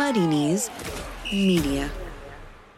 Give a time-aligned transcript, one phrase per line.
[0.00, 0.26] Muddy
[1.30, 1.90] Media.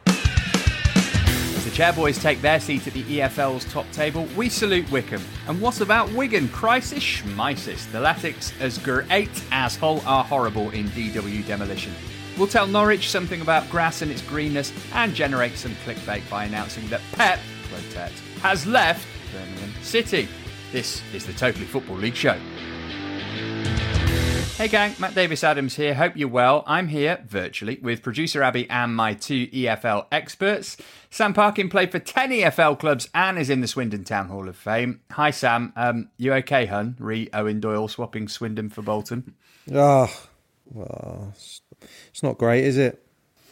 [0.09, 5.23] As the Chairboys take their seat at the EFL's top table, we salute Wycombe.
[5.47, 6.49] And what about Wigan?
[6.49, 7.89] Crisis schmisis.
[7.93, 11.93] The Latics as great as Hull are horrible in DW demolition.
[12.37, 16.89] We'll tell Norwich something about grass and its greenness and generate some clickbait by announcing
[16.89, 18.11] that Pep Clotet
[18.41, 20.27] has left Birmingham City.
[20.73, 22.37] This is the Totally Football League show.
[24.59, 25.95] Hey gang, Matt Davis Adams here.
[25.95, 26.63] Hope you're well.
[26.67, 30.77] I'm here virtually with producer Abby and my two EFL experts.
[31.11, 34.57] Sam Parkin played for 10 EFL clubs and is in the Swindon Town Hall of
[34.57, 35.01] Fame.
[35.13, 36.97] Hi Sam, um, you okay, hun?
[37.01, 39.35] Re Eoin Doyle swapping Swindon for Bolton.
[39.75, 40.29] Ah, oh,
[40.67, 41.35] well,
[42.11, 43.05] it's not great, is it?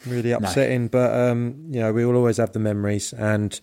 [0.07, 0.89] Really upsetting, no.
[0.91, 3.59] but um, you know we will always have the memories, and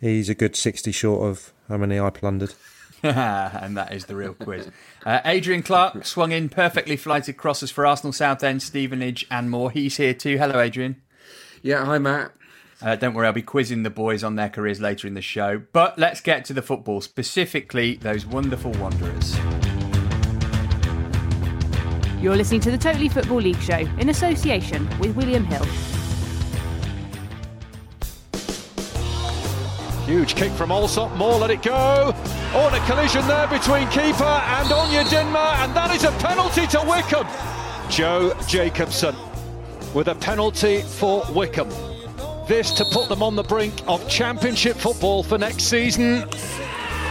[0.00, 2.54] he's a good sixty short of how many I plundered.
[3.02, 4.68] and that is the real quiz.
[5.04, 9.70] Uh, Adrian Clark swung in perfectly flighted crosses for Arsenal, Southend, Stevenage, and more.
[9.70, 10.36] He's here too.
[10.38, 11.00] Hello, Adrian.
[11.62, 12.32] Yeah, hi, Matt.
[12.82, 15.62] Uh, don't worry, I'll be quizzing the boys on their careers later in the show.
[15.72, 19.36] But let's get to the football, specifically those wonderful Wanderers.
[22.22, 25.66] You're listening to the Totally Football League show in association with William Hill.
[30.10, 31.16] Huge kick from Allsop.
[31.16, 32.12] More let it go.
[32.52, 36.80] Oh, and a collision there between keeper and Onyedinma, and that is a penalty to
[36.84, 37.28] Wycombe.
[37.88, 39.14] Joe Jacobson
[39.94, 41.70] with a penalty for Wycombe.
[42.48, 46.24] This to put them on the brink of Championship football for next season.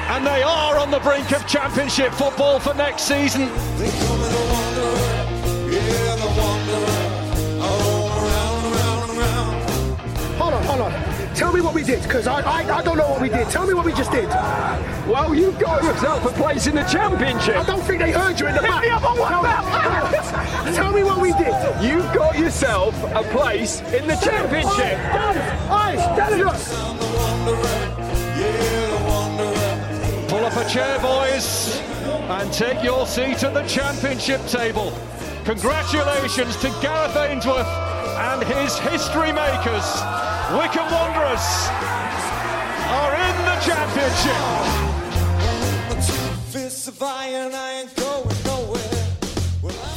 [0.09, 3.49] And they are on the brink of Championship football for next season.
[11.39, 13.47] Tell me what we did, because I, I, I don't know what we did.
[13.47, 14.27] Tell me what we just did.
[15.07, 17.55] Well, you got yourself a place in the championship.
[17.55, 18.83] I don't think they heard you in the back.
[18.83, 21.55] Tell, tell me what we did.
[21.81, 24.99] You got yourself a place in the championship.
[30.27, 34.91] Pull up a chair, boys, and take your seat at the championship table.
[35.45, 40.38] Congratulations to Gareth Ainsworth and his history makers.
[40.51, 41.67] Wycombe Wanderers
[42.89, 44.33] are in the championship.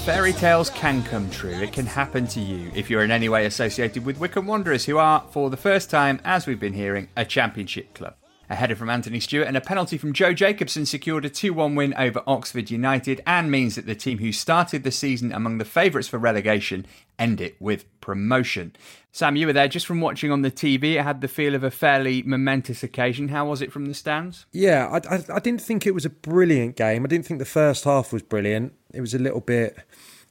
[0.04, 1.54] Fairy tales can come true.
[1.54, 4.98] It can happen to you if you're in any way associated with Wycombe Wanderers, who
[4.98, 8.16] are, for the first time, as we've been hearing, a championship club.
[8.50, 11.74] A header from Anthony Stewart and a penalty from Joe Jacobson secured a 2 1
[11.74, 15.64] win over Oxford United and means that the team who started the season among the
[15.64, 16.84] favourites for relegation
[17.18, 18.76] end it with promotion.
[19.14, 20.94] Sam, you were there just from watching on the TV.
[20.94, 23.28] It had the feel of a fairly momentous occasion.
[23.28, 24.46] How was it from the stands?
[24.52, 27.04] Yeah, I, I, I didn't think it was a brilliant game.
[27.04, 28.72] I didn't think the first half was brilliant.
[28.94, 29.76] It was a little bit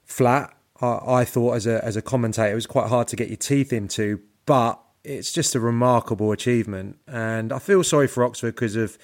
[0.03, 0.51] flat.
[0.81, 3.37] I, I thought as a as a commentator, it was quite hard to get your
[3.37, 6.97] teeth into, but it's just a remarkable achievement.
[7.07, 8.97] And I feel sorry for Oxford because of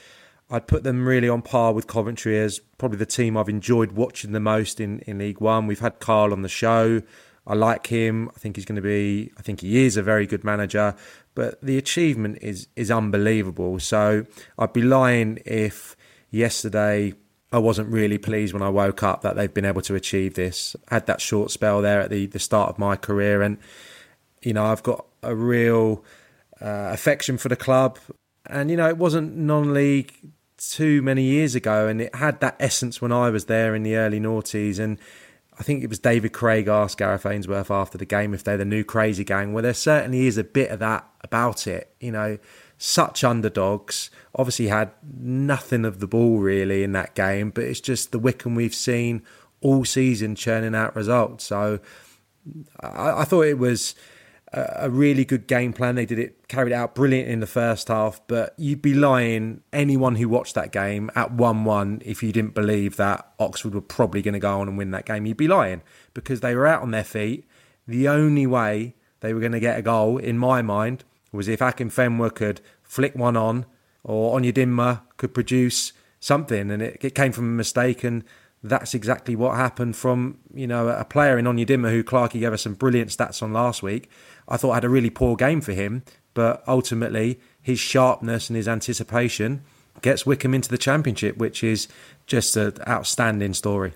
[0.49, 4.31] I'd put them really on par with Coventry as probably the team I've enjoyed watching
[4.31, 5.67] the most in, in League One.
[5.67, 7.03] We've had Karl on the show.
[7.47, 8.29] I like him.
[8.35, 9.31] I think he's going to be.
[9.37, 10.95] I think he is a very good manager.
[11.33, 13.79] But the achievement is is unbelievable.
[13.79, 14.25] So
[14.59, 15.95] I'd be lying if
[16.29, 17.13] yesterday
[17.51, 20.75] I wasn't really pleased when I woke up that they've been able to achieve this.
[20.89, 23.57] I had that short spell there at the the start of my career, and
[24.41, 26.03] you know I've got a real
[26.61, 27.99] uh, affection for the club.
[28.45, 30.13] And, you know, it wasn't non league
[30.57, 33.95] too many years ago, and it had that essence when I was there in the
[33.95, 34.79] early noughties.
[34.79, 34.97] And
[35.59, 38.65] I think it was David Craig asked Gareth Ainsworth after the game if they're the
[38.65, 39.53] new crazy gang.
[39.53, 41.95] Well, there certainly is a bit of that about it.
[41.99, 42.37] You know,
[42.77, 44.11] such underdogs.
[44.35, 48.55] Obviously, had nothing of the ball really in that game, but it's just the Wycombe
[48.55, 49.23] we've seen
[49.61, 51.45] all season churning out results.
[51.45, 51.79] So
[52.79, 53.95] I, I thought it was
[54.57, 55.95] a really good game plan.
[55.95, 58.21] They did it, carried it out brilliant in the first half.
[58.27, 62.97] But you'd be lying anyone who watched that game at one-one if you didn't believe
[62.97, 65.25] that Oxford were probably going to go on and win that game.
[65.25, 65.81] You'd be lying
[66.13, 67.45] because they were out on their feet.
[67.87, 71.59] The only way they were going to get a goal, in my mind, was if
[71.59, 73.65] Akinfenwa could flick one on,
[74.03, 78.23] or Onyedinma could produce something, and it, it came from a mistake and
[78.69, 82.63] that's exactly what happened from you know a player in Onyedinma who Clarkey gave us
[82.63, 84.09] some brilliant stats on last week.
[84.47, 86.03] I thought I had a really poor game for him,
[86.33, 89.63] but ultimately his sharpness and his anticipation
[90.01, 91.87] gets Wycombe into the championship, which is
[92.27, 93.93] just an outstanding story.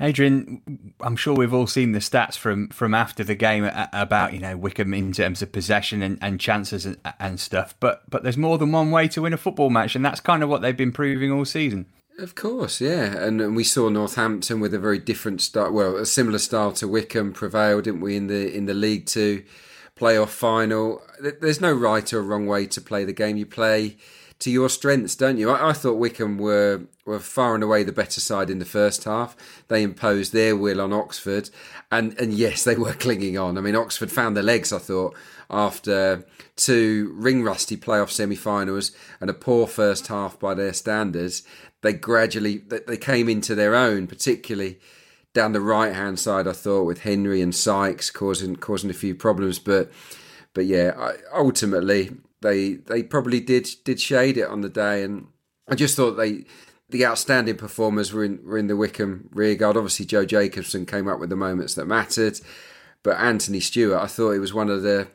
[0.00, 4.38] Adrian, I'm sure we've all seen the stats from, from after the game about you
[4.38, 7.74] know Wycombe in terms of possession and, and chances and, and stuff.
[7.80, 10.42] But but there's more than one way to win a football match, and that's kind
[10.42, 11.86] of what they've been proving all season.
[12.18, 16.04] Of course, yeah, and, and we saw Northampton with a very different style, well, a
[16.04, 19.44] similar style to Wycombe prevailed, didn't we, in the in the League Two
[19.96, 21.00] playoff final?
[21.20, 23.36] There's no right or wrong way to play the game.
[23.36, 23.98] You play
[24.40, 25.50] to your strengths, don't you?
[25.50, 29.04] I, I thought Wycombe were were far and away the better side in the first
[29.04, 29.36] half.
[29.68, 31.50] They imposed their will on Oxford,
[31.90, 33.58] and and yes, they were clinging on.
[33.58, 34.72] I mean, Oxford found their legs.
[34.72, 35.16] I thought
[35.50, 36.24] after
[36.56, 41.42] two ring rusty playoff semi-finals and a poor first half by their standards,
[41.82, 44.78] they gradually they came into their own, particularly
[45.34, 46.46] down the right hand side.
[46.46, 49.90] I thought with Henry and Sykes causing causing a few problems, but
[50.54, 55.28] but yeah, ultimately they they probably did did shade it on the day, and
[55.68, 56.44] I just thought they
[56.90, 59.76] the outstanding performers were in were in the Wycombe rearguard.
[59.76, 62.40] Obviously, Joe Jacobson came up with the moments that mattered,
[63.02, 65.08] but Anthony Stewart, I thought it was one of the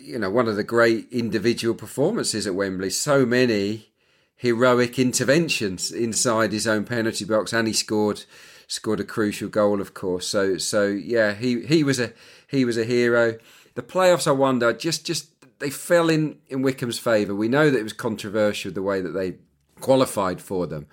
[0.00, 2.90] you know one of the great individual performances at Wembley.
[2.90, 3.88] So many
[4.36, 8.24] heroic interventions inside his own penalty box, and he scored
[8.68, 10.26] scored a crucial goal, of course.
[10.26, 12.12] So so yeah, he he was a
[12.46, 13.38] he was a hero.
[13.74, 17.34] The playoffs, I wonder, just just they fell in in Wycombe's favour.
[17.34, 19.36] We know that it was controversial the way that they
[19.80, 20.86] qualified for them,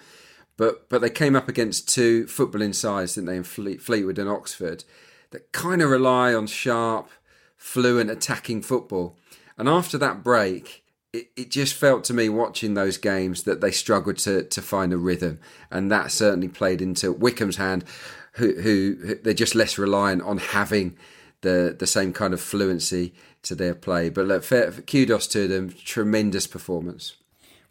[0.57, 4.29] but but they came up against two footballing sides, didn't they, in Fleet, Fleetwood and
[4.29, 4.83] Oxford,
[5.31, 7.09] that kind of rely on sharp,
[7.57, 9.17] fluent attacking football.
[9.57, 10.83] And after that break,
[11.13, 14.93] it, it just felt to me watching those games that they struggled to to find
[14.93, 15.39] a rhythm,
[15.69, 17.85] and that certainly played into Wycombe's hand,
[18.33, 20.97] who, who, who they're just less reliant on having
[21.41, 23.13] the the same kind of fluency
[23.45, 24.09] to their play.
[24.09, 27.15] But look, fair, kudos to them, tremendous performance.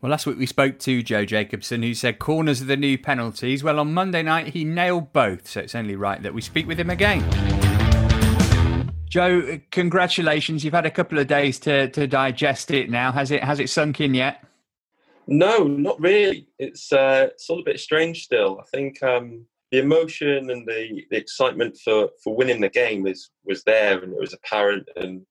[0.00, 3.64] Well, last week we spoke to Joe Jacobson, who said corners are the new penalties.
[3.64, 6.78] Well, on Monday night he nailed both, so it's only right that we speak with
[6.78, 7.22] him again.
[9.08, 10.64] Joe, congratulations!
[10.64, 12.90] You've had a couple of days to, to digest it.
[12.90, 14.44] Now, has it has it sunk in yet?
[15.26, 16.48] No, not really.
[16.58, 18.60] It's uh, it's all a bit strange still.
[18.60, 23.30] I think um, the emotion and the, the excitement for, for winning the game is
[23.44, 25.24] was there and it was apparent, and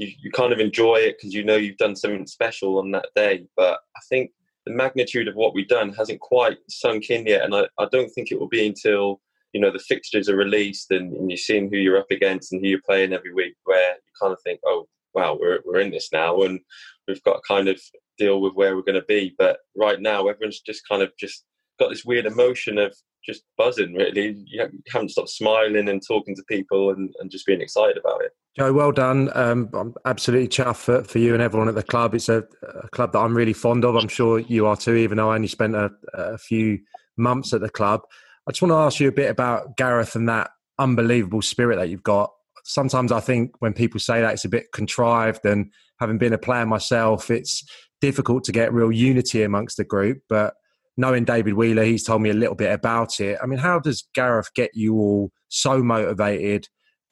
[0.00, 3.08] you you kind of enjoy it because you know you've done something special on that
[3.14, 3.44] day.
[3.56, 4.30] But I think
[4.66, 8.08] the magnitude of what we've done hasn't quite sunk in yet, and I, I don't
[8.08, 9.20] think it will be until
[9.52, 12.62] you know the fixtures are released and, and, you're seeing who you're up against and
[12.62, 15.90] who you're playing every week where you kind of think oh wow we're, we're in
[15.90, 16.60] this now and
[17.08, 17.80] we've got to kind of
[18.16, 19.34] deal with where we're going to be.
[19.36, 21.44] But right now everyone's just kind of just
[21.78, 22.94] got this weird emotion of
[23.26, 24.36] just buzzing really.
[24.46, 28.32] You haven't stopped smiling and talking to people and, and just being excited about it
[28.56, 29.30] Joe, well done.
[29.34, 32.14] Um, I'm absolutely chuffed for, for, you and everyone at the club.
[32.14, 33.94] It's a, a, club that I'm really fond of.
[33.94, 36.80] I'm sure you are too, even though I only spent a, a few
[37.16, 38.00] months at the club.
[38.48, 40.50] I just want to ask you a bit about Gareth and that
[40.80, 42.32] unbelievable spirit that you've got.
[42.64, 45.70] Sometimes I think when people say that it's a bit contrived, and
[46.00, 47.64] having been a player myself, it's
[48.00, 50.22] difficult to get real unity amongst the group.
[50.28, 50.54] But
[50.96, 53.38] knowing David Wheeler, he's told me a little bit about it.
[53.40, 56.68] I mean, how does Gareth get you all so motivated?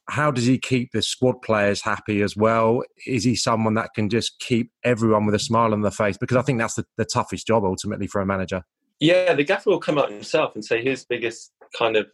[0.09, 2.83] How does he keep the squad players happy as well?
[3.07, 6.17] Is he someone that can just keep everyone with a smile on their face?
[6.17, 8.63] Because I think that's the, the toughest job ultimately for a manager.
[9.01, 12.07] Yeah, the gaffer will come out himself and say his biggest kind of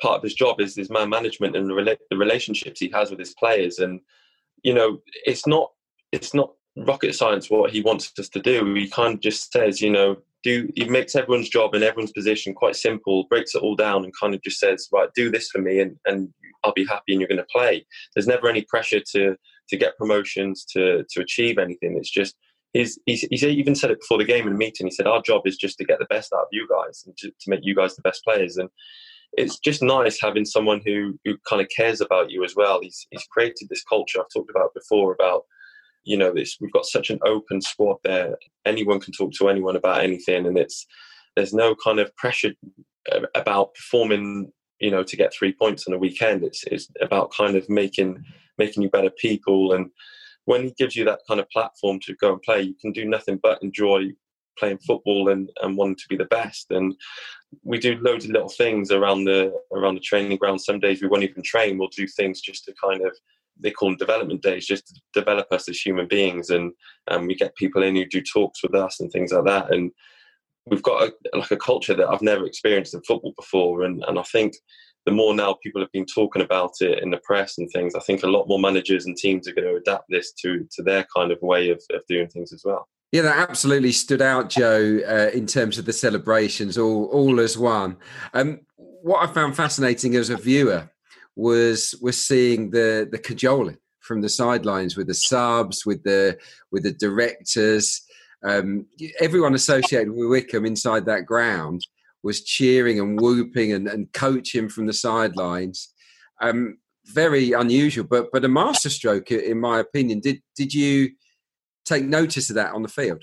[0.00, 3.18] part of his job is his man management and the, the relationships he has with
[3.18, 3.78] his players.
[3.78, 4.00] And
[4.62, 5.72] you know, it's not
[6.12, 8.74] it's not rocket science what he wants us to do.
[8.74, 12.54] He kind of just says, you know, do he makes everyone's job and everyone's position
[12.54, 15.60] quite simple, breaks it all down, and kind of just says, right, do this for
[15.60, 16.32] me, and and
[16.66, 17.86] I'll be happy, and you're going to play.
[18.14, 19.36] There's never any pressure to
[19.68, 21.96] to get promotions to to achieve anything.
[21.96, 22.36] It's just
[22.76, 24.86] he's, he's, even said it before the game in a meeting.
[24.86, 27.16] He said, Our job is just to get the best out of you guys and
[27.18, 28.56] to, to make you guys the best players.
[28.56, 28.68] And
[29.32, 32.80] it's just nice having someone who, who kind of cares about you as well.
[32.80, 35.42] He's, he's created this culture I've talked about before about,
[36.04, 38.36] you know, this, we've got such an open squad there.
[38.64, 40.46] Anyone can talk to anyone about anything.
[40.46, 40.86] And it's,
[41.34, 42.52] there's no kind of pressure
[43.12, 46.44] uh, about performing, you know, to get three points on a weekend.
[46.44, 48.24] It's, it's about kind of making,
[48.58, 49.90] making you better people and,
[50.46, 53.04] when he gives you that kind of platform to go and play, you can do
[53.04, 54.12] nothing but enjoy
[54.58, 56.70] playing football and, and wanting to be the best.
[56.70, 56.94] And
[57.62, 60.60] we do loads of little things around the around the training ground.
[60.60, 61.78] Some days we won't even train.
[61.78, 63.14] We'll do things just to kind of
[63.58, 66.50] they call them development days, just to develop us as human beings.
[66.50, 66.72] And
[67.08, 69.74] and we get people in who do talks with us and things like that.
[69.74, 69.90] And
[70.66, 73.82] we've got a, like a culture that I've never experienced in football before.
[73.82, 74.54] And and I think
[75.04, 78.00] the more now people have been talking about it in the press and things, I
[78.00, 81.06] think a lot more managers and teams are going to adapt this to to their
[81.14, 82.88] kind of way of, of doing things as well.
[83.12, 87.56] Yeah, that absolutely stood out, Joe, uh, in terms of the celebrations, all all as
[87.56, 87.96] one.
[88.34, 90.90] Um, what I found fascinating as a viewer
[91.36, 96.38] was was seeing the the cajoling from the sidelines with the subs, with the
[96.72, 98.02] with the directors.
[98.46, 98.86] Um,
[99.20, 101.84] everyone associated with Wycombe inside that ground
[102.22, 105.92] was cheering and whooping and, and coaching from the sidelines.
[106.40, 110.20] Um, very unusual, but but a masterstroke, in my opinion.
[110.20, 111.10] Did did you
[111.84, 113.22] take notice of that on the field?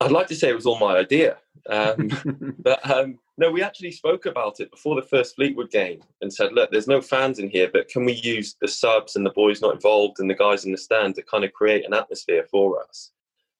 [0.00, 1.38] I'd like to say it was all my idea,
[1.70, 2.10] um,
[2.58, 6.52] but um, no, we actually spoke about it before the first Fleetwood game and said,
[6.52, 9.62] look, there's no fans in here, but can we use the subs and the boys
[9.62, 12.82] not involved and the guys in the stand to kind of create an atmosphere for
[12.82, 13.12] us?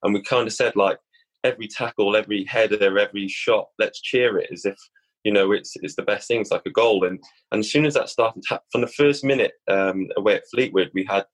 [0.04, 0.98] And we kind of said, like,
[1.44, 4.76] every tackle, every header, every shot, let's cheer it as if
[5.24, 6.40] you know it's it's the best thing.
[6.40, 7.04] It's like a goal.
[7.04, 7.18] And
[7.50, 11.04] and as soon as that started, from the first minute um, away at Fleetwood, we
[11.04, 11.24] had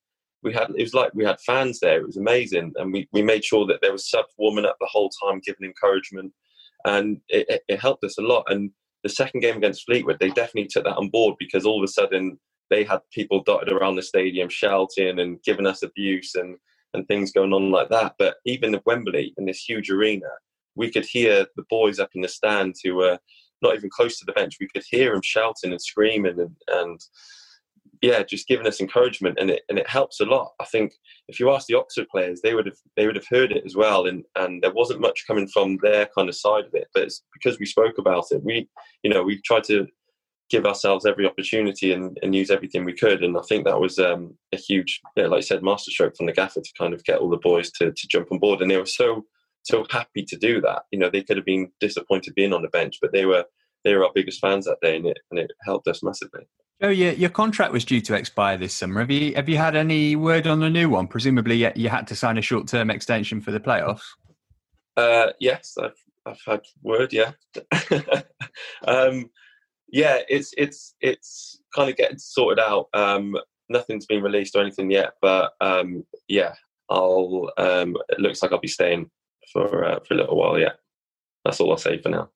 [0.43, 2.01] we had it was like we had fans there.
[2.01, 4.89] It was amazing, and we we made sure that there was subs warming up the
[4.91, 6.33] whole time, giving encouragement,
[6.85, 8.45] and it, it, it helped us a lot.
[8.49, 8.71] And
[9.03, 11.93] the second game against Fleetwood, they definitely took that on board because all of a
[11.93, 16.57] sudden they had people dotted around the stadium shouting and giving us abuse and
[16.95, 18.15] and things going on like that.
[18.19, 20.29] But even at Wembley, in this huge arena,
[20.75, 23.19] we could hear the boys up in the stands who were
[23.63, 24.57] not even close to the bench.
[24.61, 27.01] We could hear them shouting and screaming and, and
[28.03, 30.53] yeah, just giving us encouragement, and it and it helps a lot.
[30.59, 30.95] I think
[31.29, 33.77] if you ask the Oxford players, they would have they would have heard it as
[33.77, 36.89] well, and and there wasn't much coming from their kind of side of it.
[36.95, 38.43] But it's because we spoke about it.
[38.43, 38.69] We,
[39.03, 39.87] you know, we tried to
[40.51, 43.23] give ourselves every opportunity and, and use everything we could.
[43.23, 46.33] And I think that was um, a huge, yeah, like I said, masterstroke from the
[46.33, 48.61] gaffer to kind of get all the boys to, to jump on board.
[48.61, 49.25] And they were so
[49.63, 50.83] so happy to do that.
[50.91, 53.45] You know, they could have been disappointed being on the bench, but they were
[53.85, 56.47] they were our biggest fans that day, and it and it helped us massively.
[56.83, 59.01] Oh, yeah, your contract was due to expire this summer.
[59.01, 61.07] Have you have you had any word on the new one?
[61.07, 64.03] Presumably, you had to sign a short term extension for the playoffs.
[64.97, 67.13] Uh, yes, I've I've had word.
[67.13, 67.33] Yeah.
[68.87, 69.31] um,
[69.93, 72.89] yeah, it's it's it's kind of getting sorted out.
[72.95, 73.37] Um,
[73.69, 76.55] nothing's been released or anything yet, but um, yeah,
[76.89, 77.51] I'll.
[77.57, 79.11] Um, it looks like I'll be staying
[79.53, 80.59] for uh, for a little while.
[80.59, 80.73] Yeah,
[81.45, 82.31] that's all I'll say for now.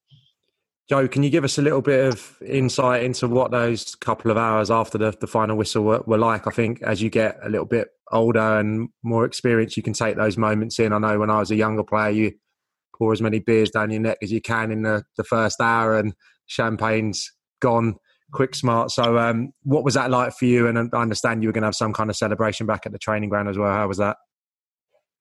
[0.89, 4.37] Joe, can you give us a little bit of insight into what those couple of
[4.37, 6.47] hours after the, the final whistle were, were like?
[6.47, 10.17] I think as you get a little bit older and more experienced, you can take
[10.17, 10.93] those moments in.
[10.93, 12.33] I know when I was a younger player, you
[12.99, 15.97] pour as many beers down your neck as you can in the, the first hour,
[15.97, 16.13] and
[16.49, 17.33] champagne's
[17.65, 17.97] gone
[18.33, 18.91] quick smart.
[18.91, 20.67] So, um, what was that like for you?
[20.67, 22.99] And I understand you were going to have some kind of celebration back at the
[22.99, 23.73] training ground as well.
[23.73, 24.19] How was that?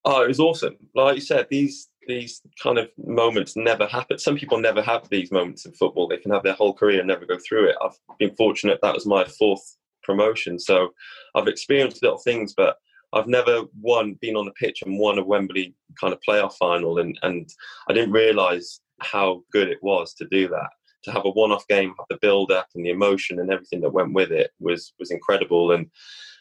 [0.04, 0.76] Oh, it was awesome.
[0.94, 4.20] Like you said, these these kind of moments never happen.
[4.20, 6.10] Some people never have these moments in football.
[6.10, 7.78] They can have their whole career and never go through it.
[7.82, 10.90] I've been fortunate that was my fourth promotion, so
[11.34, 12.76] I've experienced little things, but
[13.14, 16.98] I've never won, been on the pitch and won a Wembley kind of playoff final,
[16.98, 17.50] and and
[17.88, 20.70] I didn't realise how good it was to do that
[21.04, 24.14] to have a one-off game, have the build-up and the emotion and everything that went
[24.14, 25.72] with it was was incredible.
[25.72, 25.90] And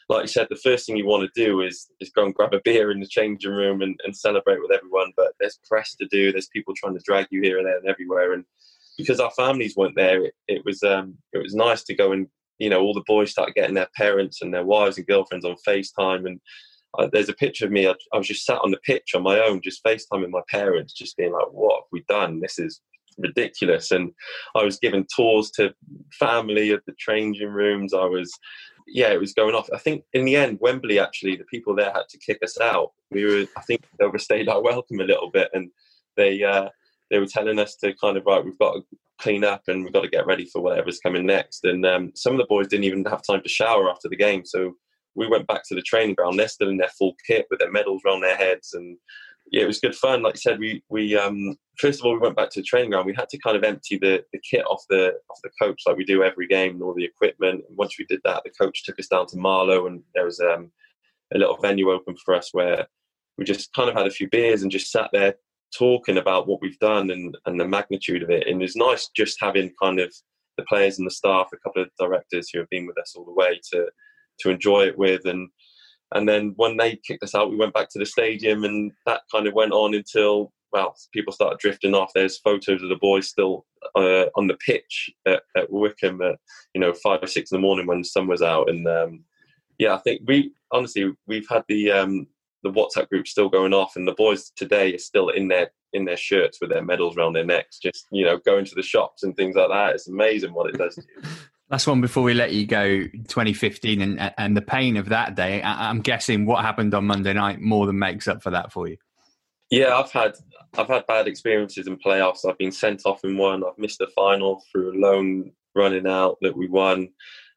[0.09, 2.53] like you said, the first thing you want to do is is go and grab
[2.53, 5.11] a beer in the changing room and, and celebrate with everyone.
[5.15, 6.31] But there's press to do.
[6.31, 8.33] There's people trying to drag you here and there and everywhere.
[8.33, 8.45] And
[8.97, 12.27] because our families weren't there, it, it was um, it was nice to go and
[12.59, 15.55] you know all the boys start getting their parents and their wives and girlfriends on
[15.67, 16.39] FaceTime and.
[16.99, 17.87] Uh, there's a picture of me.
[17.87, 20.93] I, I was just sat on the pitch on my own, just FaceTiming my parents,
[20.93, 22.39] just being like, "What have we done?
[22.39, 22.81] This is
[23.17, 23.91] ridiculous.
[23.91, 24.11] And
[24.55, 25.73] I was giving tours to
[26.11, 27.93] family at the changing rooms.
[27.93, 28.31] I was,
[28.87, 29.69] yeah, it was going off.
[29.73, 32.91] I think in the end, Wembley actually, the people there had to kick us out.
[33.11, 35.69] We were, I think, they overstayed our welcome a little bit, and
[36.17, 36.69] they uh,
[37.09, 38.83] they were telling us to kind of right, we've got to
[39.19, 41.63] clean up and we've got to get ready for whatever's coming next.
[41.63, 44.45] And um, some of the boys didn't even have time to shower after the game,
[44.45, 44.73] so
[45.15, 46.39] we went back to the training ground.
[46.39, 48.97] They're still in their full kit with their medals around their heads and
[49.51, 50.23] yeah, it was good fun.
[50.23, 52.91] Like you said, we we um, first of all we went back to the training
[52.91, 53.05] ground.
[53.05, 55.97] We had to kind of empty the, the kit off the off the coach like
[55.97, 57.63] we do every game and all the equipment.
[57.67, 60.39] And once we did that, the coach took us down to Marlow, and there was
[60.39, 60.71] um,
[61.33, 62.87] a little venue open for us where
[63.37, 65.35] we just kind of had a few beers and just sat there
[65.75, 68.47] talking about what we've done and, and the magnitude of it.
[68.47, 70.13] And it was nice just having kind of
[70.57, 73.25] the players and the staff, a couple of directors who have been with us all
[73.25, 73.87] the way to
[74.39, 75.47] to enjoy it with and
[76.13, 79.21] and then when they kicked us out, we went back to the stadium, and that
[79.31, 82.11] kind of went on until well, people started drifting off.
[82.13, 83.65] There's photos of the boys still
[83.95, 86.39] uh, on the pitch at, at Wycombe at
[86.73, 89.23] you know five or six in the morning when the sun was out, and um,
[89.77, 92.27] yeah, I think we honestly we've had the um,
[92.63, 96.05] the WhatsApp group still going off, and the boys today are still in their in
[96.05, 99.23] their shirts with their medals around their necks, just you know going to the shops
[99.23, 99.93] and things like that.
[99.93, 101.29] It's amazing what it does to you.
[101.73, 105.59] Last one before we let you go, 2015, and and the pain of that day.
[105.63, 108.97] I'm guessing what happened on Monday night more than makes up for that for you.
[109.71, 110.35] Yeah, I've had
[110.77, 112.47] I've had bad experiences in playoffs.
[112.47, 113.63] I've been sent off in one.
[113.63, 117.09] I've missed the final through a loan running out that we won.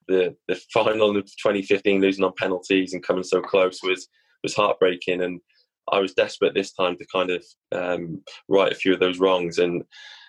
[0.09, 4.09] The the final of 2015, losing on penalties and coming so close was
[4.43, 5.21] was heartbreaking.
[5.21, 5.43] And
[5.93, 9.59] I was desperate this time to kind of um, right a few of those wrongs.
[9.59, 9.85] And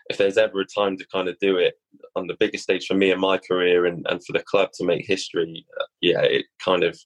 [0.09, 1.75] if there's ever a time to kind of do it
[2.15, 4.85] on the biggest stage for me in my career and, and for the club to
[4.85, 6.97] make history, uh, yeah, it kind of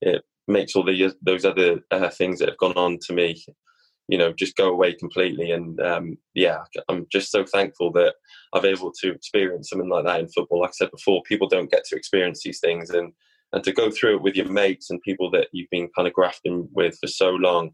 [0.00, 3.42] it makes all the those other uh, things that have gone on to me,
[4.08, 5.50] you know, just go away completely.
[5.50, 8.14] And um, yeah, I'm just so thankful that
[8.52, 10.60] I've able to experience something like that in football.
[10.60, 13.12] Like I said before, people don't get to experience these things, and
[13.52, 16.14] and to go through it with your mates and people that you've been kind of
[16.14, 17.72] grafting with for so long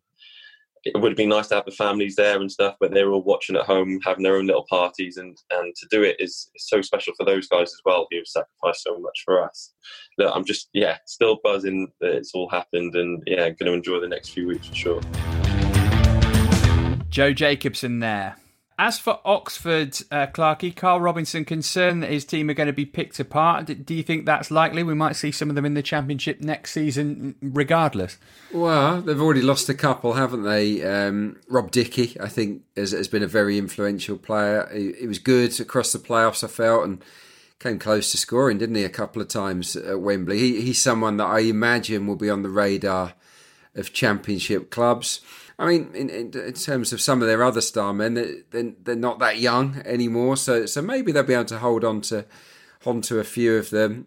[0.94, 3.56] it would be nice to have the families there and stuff, but they're all watching
[3.56, 6.80] at home, having their own little parties, and and to do it is, is so
[6.80, 9.74] special for those guys as well who have sacrificed so much for us.
[10.18, 14.00] Look, I'm just yeah, still buzzing that it's all happened, and yeah, going to enjoy
[14.00, 15.00] the next few weeks for sure.
[17.10, 18.36] Joe Jacobson there.
[18.80, 22.86] As for Oxford, uh, Clarkey, Karl Robinson concerned that his team are going to be
[22.86, 23.66] picked apart.
[23.84, 24.84] Do you think that's likely?
[24.84, 28.18] We might see some of them in the Championship next season, regardless.
[28.52, 30.84] Well, they've already lost a couple, haven't they?
[30.84, 34.70] Um, Rob Dickie, I think, has, has, been a very influential player.
[34.72, 37.04] He, he, was good across the playoffs, I felt, and
[37.58, 40.38] came close to scoring, didn't he, a couple of times at Wembley?
[40.38, 43.14] He, he's someone that I imagine will be on the radar
[43.74, 45.20] of Championship clubs.
[45.58, 48.94] I mean, in, in, in, terms of some of their other star men, they're, they're
[48.94, 50.36] not that young anymore.
[50.36, 52.26] So so maybe they'll be able to hold on to
[52.86, 54.06] onto a few of them.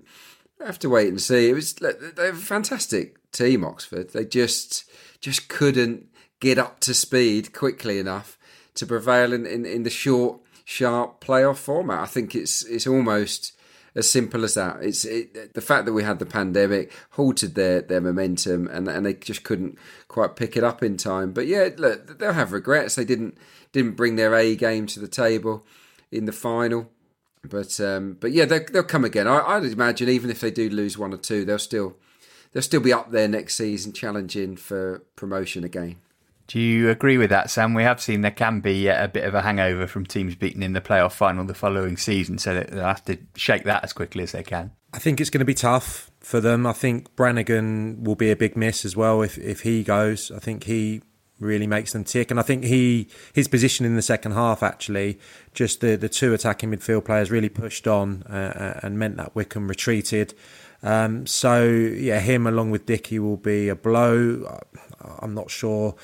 [0.62, 1.50] I have to wait and see.
[1.50, 4.12] It was they're a fantastic team, Oxford.
[4.12, 4.90] They just
[5.20, 6.08] just couldn't
[6.40, 8.38] get up to speed quickly enough
[8.76, 12.00] to prevail in, in, in the short, sharp playoff format.
[12.00, 13.54] I think it's it's almost
[13.96, 14.78] as simple as that.
[14.82, 19.06] It's it, the fact that we had the pandemic halted their, their momentum, and and
[19.06, 21.34] they just couldn't quite pick it up in time.
[21.34, 22.96] But yeah, look, they'll have regrets.
[22.96, 23.38] They didn't
[23.72, 25.66] didn't bring their A game to the table
[26.12, 26.90] in the final.
[27.44, 29.28] But um, but yeah, they'll, they'll come again.
[29.28, 31.96] I, would imagine even if they do lose one or two, they'll still
[32.52, 35.98] they'll still be up there next season, challenging for promotion again.
[36.48, 37.74] Do you agree with that, Sam?
[37.74, 40.74] We have seen there can be a bit of a hangover from teams beaten in
[40.74, 44.34] the playoff final the following season, so they'll have to shake that as quickly as
[44.34, 44.72] they can.
[44.94, 46.68] I think it's going to be tough for them.
[46.68, 50.32] I think Brannagan will be a big miss as well if, if he goes.
[50.32, 51.02] I think he
[51.42, 52.32] really makes them tick.
[52.32, 55.20] And I think he his position in the second half actually,
[55.54, 59.36] just the the two attacking midfield players really pushed on uh, uh and meant that
[59.36, 60.34] Wycombe retreated.
[60.84, 64.62] Um, so yeah, him along with Dickie will be a blow.
[65.20, 65.96] I'm not sure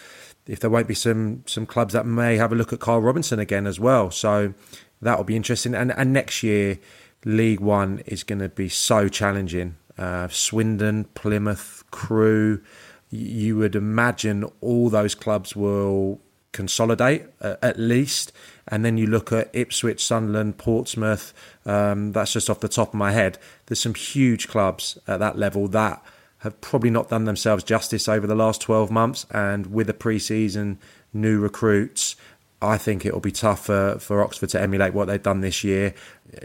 [0.48, 3.40] if there won't be some some clubs that may have a look at Karl Robinson
[3.40, 4.12] again as well.
[4.12, 4.54] So
[5.02, 5.76] that will be interesting.
[5.76, 6.80] And and next year,
[7.26, 9.76] League One is going to be so challenging.
[9.98, 12.62] Uh, Swindon, Plymouth, Crewe.
[13.10, 16.20] You would imagine all those clubs will
[16.52, 18.32] consolidate uh, at least.
[18.68, 21.34] And then you look at Ipswich, Sunderland, Portsmouth.
[21.66, 23.38] Um, that's just off the top of my head.
[23.66, 26.04] There's some huge clubs at that level that
[26.40, 29.26] have probably not done themselves justice over the last 12 months.
[29.32, 30.80] And with a pre season,
[31.14, 32.16] new recruits,
[32.62, 35.94] I think it'll be tough for, for Oxford to emulate what they've done this year.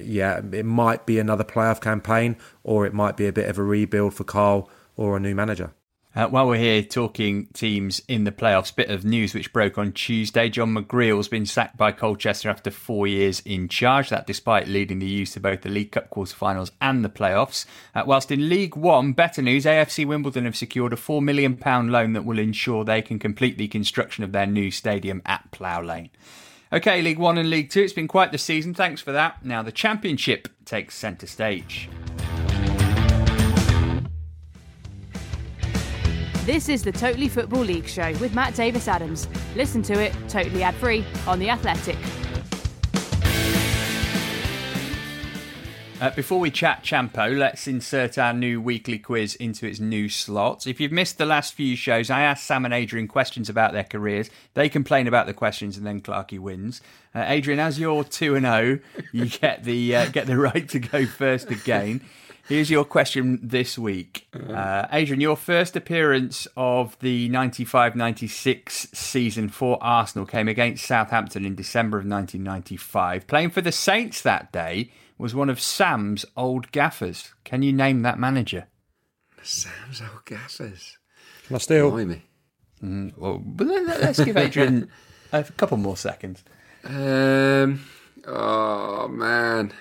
[0.01, 3.63] Yeah, it might be another playoff campaign, or it might be a bit of a
[3.63, 5.73] rebuild for Karl or a new manager.
[6.15, 9.93] Uh, while we're here talking teams in the playoffs, bit of news which broke on
[9.93, 10.51] Tuesday.
[10.51, 14.11] John McGreal's been sacked by Colchester after four years in charge.
[14.11, 17.65] That despite leading the youth to both the League Cup quarterfinals and the playoffs.
[17.95, 21.91] Uh, whilst in League One, better news: AFC Wimbledon have secured a four million pound
[21.91, 25.81] loan that will ensure they can complete the construction of their new stadium at Plough
[25.81, 26.11] Lane.
[26.71, 27.81] Okay, League One and League Two.
[27.81, 28.75] It's been quite the season.
[28.75, 29.47] Thanks for that.
[29.47, 31.89] Now the Championship takes centre stage.
[36.45, 39.29] This is the Totally Football League show with Matt Davis Adams.
[39.55, 41.97] Listen to it totally ad free on The Athletic.
[46.01, 50.67] Uh, before we chat Champo, let's insert our new weekly quiz into its new slot.
[50.67, 53.85] If you've missed the last few shows, I asked Sam and Adrian questions about their
[53.85, 54.29] careers.
[54.55, 56.83] They complain about the questions, and then Clarkey wins.
[57.15, 60.69] Uh, Adrian, as you're two and zero, oh, you get the uh, get the right
[60.71, 62.01] to go first again.
[62.49, 64.27] Here's your question this week.
[64.35, 71.45] Uh, Adrian, your first appearance of the 95 96 season for Arsenal came against Southampton
[71.45, 73.27] in December of 1995.
[73.27, 77.33] Playing for the Saints that day was one of Sam's old gaffers.
[77.45, 78.67] Can you name that manager?
[79.43, 80.99] Sam's old gaffers.
[81.47, 81.93] Can I steal?
[82.83, 84.91] Mm, well, let's give Adrian
[85.33, 86.43] a couple more seconds.
[86.85, 87.85] Um,
[88.27, 89.73] oh, man.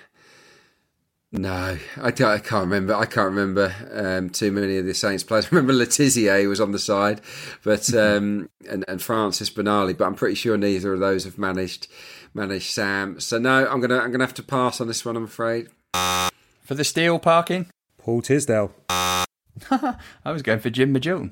[1.34, 2.94] No, I, I can't remember.
[2.94, 5.46] I can't remember um, too many of the Saints players.
[5.46, 7.22] I remember Le Tissier was on the side,
[7.64, 11.88] but um, and and Francis Benali, but I'm pretty sure neither of those have managed
[12.34, 13.20] managed Sam.
[13.22, 15.16] So no, I'm gonna I'm gonna have to pass on this one.
[15.16, 15.70] I'm afraid.
[15.94, 17.68] For the steal Parkin,
[17.98, 18.74] Paul Tisdale.
[18.90, 21.32] I was going for Jim Majoon.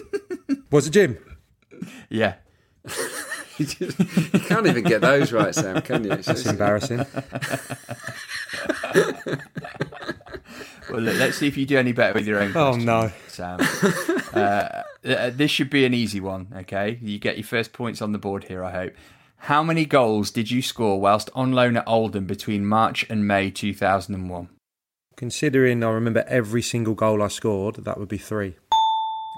[0.70, 1.18] was it Jim?
[2.08, 2.34] Yeah.
[3.58, 6.12] you, just, you can't even get those right, Sam, can you?
[6.12, 7.04] It's That's just- embarrassing.
[10.88, 12.52] Well, look, let's see if you do any better with your own.
[12.56, 13.10] Oh, no.
[13.26, 13.58] Sam.
[14.32, 16.46] uh, uh, this should be an easy one.
[16.58, 18.64] Okay, you get your first points on the board here.
[18.64, 18.92] I hope.
[19.38, 23.50] How many goals did you score whilst on loan at Oldham between March and May
[23.50, 24.48] 2001?
[25.16, 28.54] Considering I remember every single goal I scored, that would be three.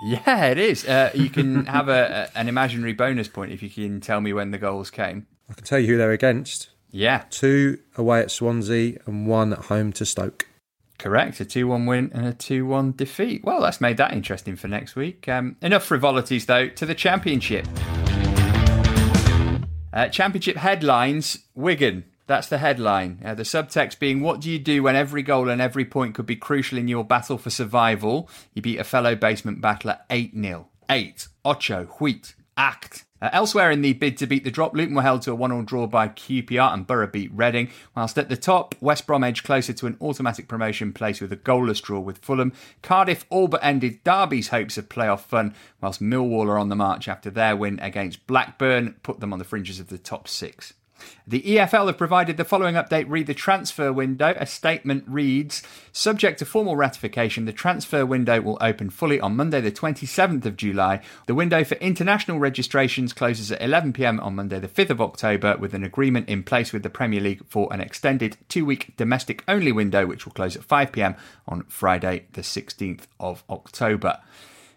[0.03, 0.85] Yeah, it is.
[0.87, 4.33] Uh, you can have a, a, an imaginary bonus point if you can tell me
[4.33, 5.27] when the goals came.
[5.51, 6.69] I can tell you who they're against.
[6.91, 10.47] Yeah, Two away at Swansea and one at home to Stoke.
[10.99, 11.39] correct.
[11.41, 13.45] A 2 1 win and a 2 1 defeat.
[13.45, 15.29] Well, that's made that interesting for next week.
[15.29, 17.67] Um, enough frivolities, though, to the Championship.
[19.93, 22.05] Uh, championship headlines Wigan.
[22.29, 23.23] That's the headline.
[23.25, 26.27] Uh, the subtext being What do you do when every goal and every point could
[26.27, 28.29] be crucial in your battle for survival?
[28.53, 30.69] You beat a fellow basement battler 8 0.
[30.91, 31.29] 8.
[31.47, 31.85] Ocho.
[31.99, 32.35] Wheat.
[32.59, 33.07] Act.
[33.23, 35.51] Uh, elsewhere in the bid to beat the drop, Luton were held to a 1
[35.51, 37.71] 0 draw by QPR and Borough beat Reading.
[37.97, 41.37] Whilst at the top, West Brom edged closer to an automatic promotion place with a
[41.37, 42.53] goalless draw with Fulham.
[42.83, 47.09] Cardiff all but ended Derby's hopes of playoff fun, whilst Millwall are on the march
[47.09, 50.75] after their win against Blackburn put them on the fringes of the top six.
[51.27, 54.35] The EFL have provided the following update read the transfer window.
[54.37, 59.61] A statement reads Subject to formal ratification, the transfer window will open fully on Monday,
[59.61, 61.01] the 27th of July.
[61.27, 65.75] The window for international registrations closes at 11pm on Monday, the 5th of October, with
[65.75, 69.73] an agreement in place with the Premier League for an extended two week domestic only
[69.73, 74.21] window, which will close at 5pm on Friday, the 16th of October.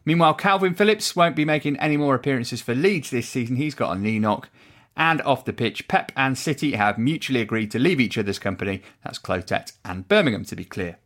[0.04, 3.56] Meanwhile, Kalvin Phillips won't be making any more appearances for Leeds this season.
[3.56, 4.50] He's got a knee knock.
[4.96, 8.82] And off the pitch, Pep and City have mutually agreed to leave each other's company.
[9.04, 10.98] That's Clotet and Birmingham, to be clear.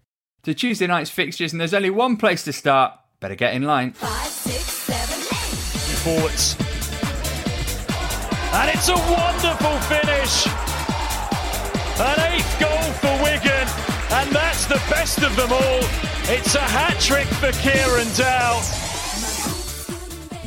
[0.43, 2.93] To Tuesday night's fixtures, and there's only one place to start.
[3.19, 3.93] Better get in line.
[3.93, 6.19] Five, six, seven, eight.
[6.19, 6.55] forwards.
[8.53, 10.47] And it's a wonderful finish.
[11.97, 13.67] An eighth goal for Wigan,
[14.11, 15.79] and that's the best of them all.
[16.27, 18.84] It's a hat trick for Kieran Dowell.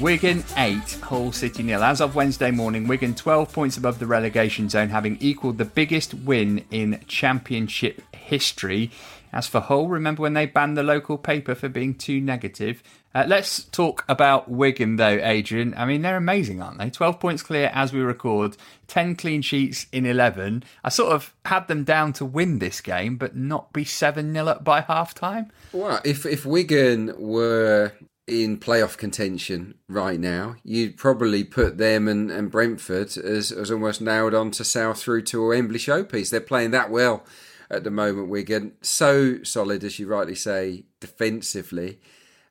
[0.00, 1.82] Wigan 8, Hull City nil.
[1.82, 6.14] As of Wednesday morning, Wigan 12 points above the relegation zone, having equalled the biggest
[6.14, 8.92] win in Championship history.
[9.32, 12.80] As for Hull, remember when they banned the local paper for being too negative?
[13.12, 15.74] Uh, let's talk about Wigan, though, Adrian.
[15.76, 16.90] I mean, they're amazing, aren't they?
[16.90, 18.56] 12 points clear as we record,
[18.86, 20.62] 10 clean sheets in 11.
[20.84, 24.46] I sort of had them down to win this game, but not be 7 0
[24.46, 25.50] up by half time.
[25.72, 27.92] Well, if if Wigan were
[28.28, 34.00] in playoff contention right now, you'd probably put them and, and Brentford as, as almost
[34.00, 36.30] nailed on to South through to a Wembley showpiece.
[36.30, 37.24] They're playing that well
[37.70, 38.74] at the moment, Wigan.
[38.82, 42.00] So solid, as you rightly say, defensively.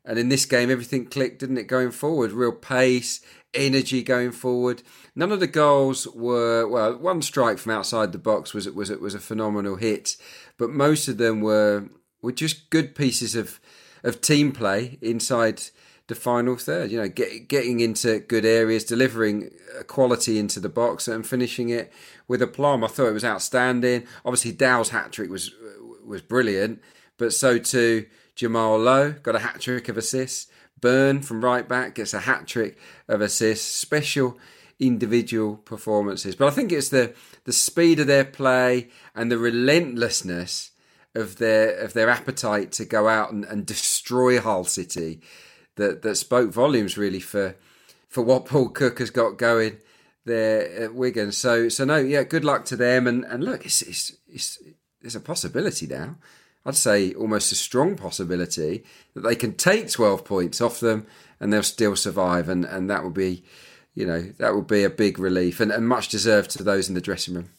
[0.03, 2.31] And in this game, everything clicked, didn't it, going forward?
[2.31, 3.21] Real pace,
[3.53, 4.81] energy going forward.
[5.15, 9.01] None of the goals were, well, one strike from outside the box was, was, it
[9.01, 10.15] was a phenomenal hit,
[10.57, 11.89] but most of them were,
[12.21, 13.59] were just good pieces of,
[14.03, 15.61] of team play inside
[16.07, 16.91] the final third.
[16.91, 21.69] You know, get, getting into good areas, delivering uh, quality into the box, and finishing
[21.69, 21.91] it
[22.27, 22.83] with aplomb.
[22.83, 24.05] I thought it was outstanding.
[24.25, 26.81] Obviously, Dowell's hat trick was uh, was brilliant,
[27.17, 28.05] but so too
[28.35, 30.47] Jamal Lowe got a hat trick of assists.
[30.79, 33.67] Byrne from right back gets a hat trick of assists.
[33.67, 34.37] Special
[34.79, 40.71] individual performances, but I think it's the the speed of their play and the relentlessness
[41.17, 45.21] of their of their appetite to go out and, and destroy Hull City
[45.75, 47.55] that that spoke volumes really for
[48.07, 49.77] for what Paul Cook has got going
[50.25, 51.31] there at Wigan.
[51.31, 53.07] So so no, yeah, good luck to them.
[53.07, 54.59] And and look, it's it's, it's
[55.01, 56.15] there's a possibility now.
[56.65, 61.07] I'd say almost a strong possibility that they can take 12 points off them
[61.39, 62.49] and they'll still survive.
[62.49, 63.45] And, and that would be,
[63.95, 66.95] you know, that would be a big relief and, and much deserved to those in
[66.95, 67.49] the dressing room.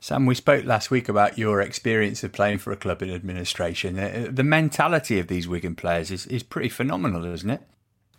[0.00, 3.98] Sam, we spoke last week about your experience of playing for a club in administration.
[3.98, 7.62] Uh, The mentality of these Wigan players is, is pretty phenomenal, isn't it?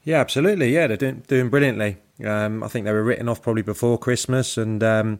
[0.03, 0.73] Yeah, absolutely.
[0.73, 1.97] Yeah, they're doing, doing brilliantly.
[2.25, 5.19] Um, I think they were written off probably before Christmas and um,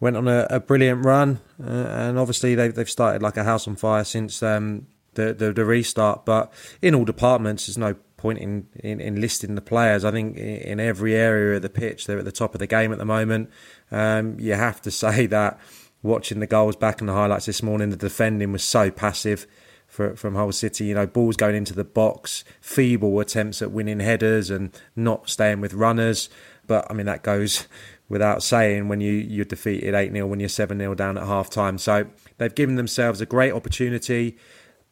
[0.00, 1.40] went on a, a brilliant run.
[1.62, 5.52] Uh, and obviously, they've, they've started like a house on fire since um, the, the,
[5.52, 6.24] the restart.
[6.24, 10.02] But in all departments, there's no point in, in, in listing the players.
[10.02, 12.90] I think in every area of the pitch, they're at the top of the game
[12.90, 13.50] at the moment.
[13.90, 15.58] Um, you have to say that
[16.02, 19.46] watching the goals back and the highlights this morning, the defending was so passive
[19.94, 20.86] for, from Hull City.
[20.86, 25.60] You know, balls going into the box, feeble attempts at winning headers and not staying
[25.60, 26.28] with runners.
[26.66, 27.66] But I mean, that goes
[28.08, 31.48] without saying when you, you're defeated 8 0 when you're 7 0 down at half
[31.48, 31.78] time.
[31.78, 32.06] So
[32.38, 34.36] they've given themselves a great opportunity,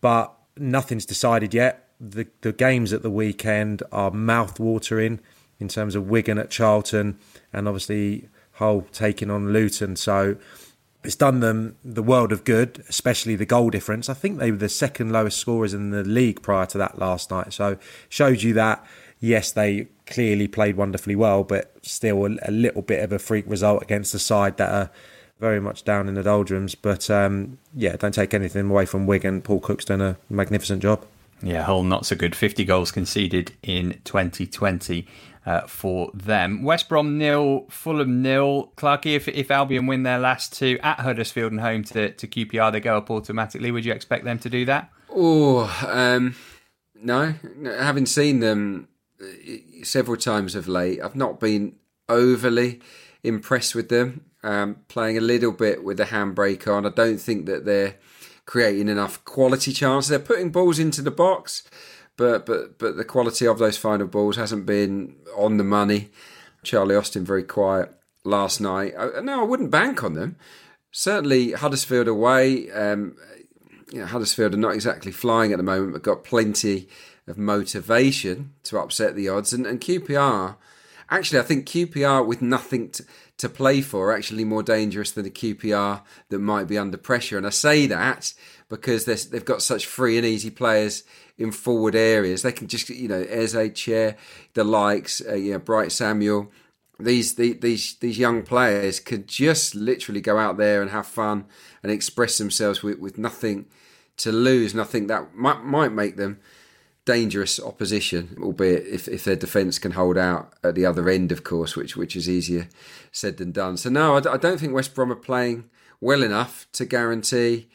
[0.00, 1.88] but nothing's decided yet.
[2.00, 5.20] The, the games at the weekend are mouth watering.
[5.60, 7.18] in terms of Wigan at Charlton
[7.52, 9.96] and obviously Hull taking on Luton.
[9.96, 10.36] So
[11.04, 14.08] it's done them the world of good, especially the goal difference.
[14.08, 17.30] I think they were the second lowest scorers in the league prior to that last
[17.30, 17.52] night.
[17.52, 18.84] So showed you that
[19.22, 23.82] yes, they clearly played wonderfully well, but still a, little bit of a freak result
[23.82, 24.90] against the side that are
[25.40, 26.74] very much down in the doldrums.
[26.74, 29.40] But um, yeah, don't take anything away from Wigan.
[29.40, 31.06] Paul Cook's done a magnificent job.
[31.42, 32.36] Yeah, Hull not so good.
[32.36, 35.06] 50 goals conceded in 2020
[35.44, 36.62] uh, for them.
[36.62, 38.72] West Brom nil, Fulham nil.
[38.76, 42.72] Clarky, if, if Albion win their last two at Huddersfield and home to, to QPR,
[42.72, 43.70] they go up automatically.
[43.70, 44.90] Would you expect them to do that?
[45.10, 46.36] Oh, um,
[46.94, 47.34] no.
[47.64, 48.88] Having seen them
[49.20, 49.26] uh,
[49.82, 51.76] several times of late, I've not been
[52.08, 52.80] overly
[53.22, 54.26] impressed with them.
[54.44, 56.84] Um, playing a little bit with the handbrake on.
[56.84, 57.94] I don't think that they're
[58.44, 60.08] creating enough quality chances.
[60.08, 61.62] They're putting balls into the box,
[62.16, 66.10] but but but the quality of those final balls hasn't been on the money.
[66.62, 67.92] Charlie Austin very quiet
[68.24, 68.94] last night.
[69.22, 70.36] No, I wouldn't bank on them.
[70.92, 72.70] Certainly Huddersfield away.
[72.70, 73.16] Um,
[73.90, 76.88] you know, Huddersfield are not exactly flying at the moment, but got plenty
[77.26, 79.52] of motivation to upset the odds.
[79.52, 80.56] And, and QPR,
[81.10, 83.04] actually, I think QPR with nothing to,
[83.38, 87.36] to play for are actually more dangerous than the QPR that might be under pressure.
[87.36, 88.32] And I say that
[88.68, 91.04] because they've got such free and easy players
[91.42, 92.42] in forward areas.
[92.42, 94.16] They can just, you know, Eze, Chair,
[94.54, 96.50] the likes, uh, you know, Bright Samuel.
[97.00, 101.46] These, the, these these young players could just literally go out there and have fun
[101.82, 103.66] and express themselves with, with nothing
[104.18, 104.72] to lose.
[104.72, 106.38] Think that might might make them
[107.04, 111.42] dangerous opposition, albeit if, if their defence can hold out at the other end, of
[111.42, 112.68] course, which which is easier
[113.10, 113.76] said than done.
[113.76, 117.68] So no, I, I don't think West Brom are playing well enough to guarantee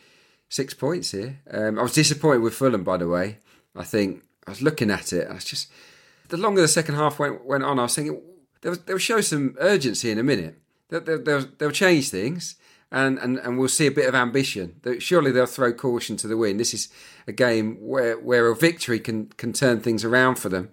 [0.48, 1.40] six points here.
[1.52, 3.40] Um, I was disappointed with Fulham, by the way.
[3.78, 5.72] I think I was looking at it, and I was just
[6.30, 8.22] the longer the second half went went on, I was thinking
[8.62, 10.60] they'll, they'll show some urgency in a minute.
[10.90, 12.56] They'll, they'll, they'll change things
[12.92, 14.80] and, and, and we'll see a bit of ambition.
[15.00, 16.60] Surely they'll throw caution to the wind.
[16.60, 16.90] This is
[17.28, 20.70] a game where, where a victory can, can turn things around for them,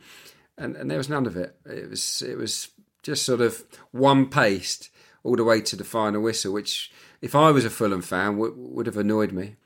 [0.56, 1.56] and, and there was none of it.
[1.66, 2.68] It was it was
[3.02, 4.90] just sort of one paced
[5.24, 8.52] all the way to the final whistle, which if I was a Fulham fan would
[8.56, 9.56] would have annoyed me.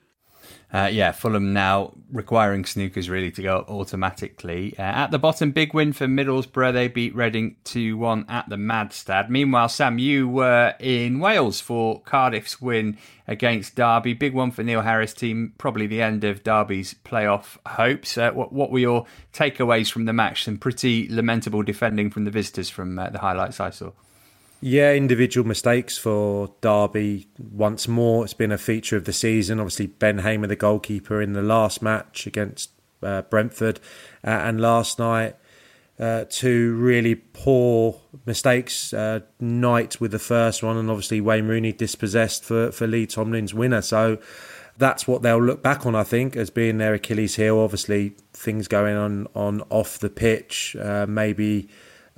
[0.70, 4.74] Uh, yeah, Fulham now requiring snookers really to go automatically.
[4.78, 6.74] Uh, at the bottom, big win for Middlesbrough.
[6.74, 9.31] They beat Reading 2 1 at the Madstad.
[9.31, 14.12] Meanwhile, Sam, you were in Wales for Cardiff's win against Derby.
[14.12, 18.18] Big one for Neil Harris' team, probably the end of Derby's playoff hopes.
[18.18, 20.44] Uh, what, what, were your takeaways from the match?
[20.44, 23.92] Some pretty lamentable defending from the visitors from uh, the highlights I saw.
[24.60, 28.24] Yeah, individual mistakes for Derby once more.
[28.24, 29.60] It's been a feature of the season.
[29.60, 33.78] Obviously, Ben Hamer, the goalkeeper, in the last match against uh, Brentford,
[34.24, 35.36] uh, and last night,
[36.00, 38.92] uh, two really poor mistakes.
[38.92, 43.54] Uh, Knight with the first one, and obviously Wayne Rooney dispossessed for, for Lee Tomlin's
[43.54, 43.80] winner.
[43.80, 44.18] So
[44.76, 47.60] that's what they'll look back on, I think, as being their Achilles heel.
[47.60, 51.68] Obviously, things going on, on off the pitch, uh, maybe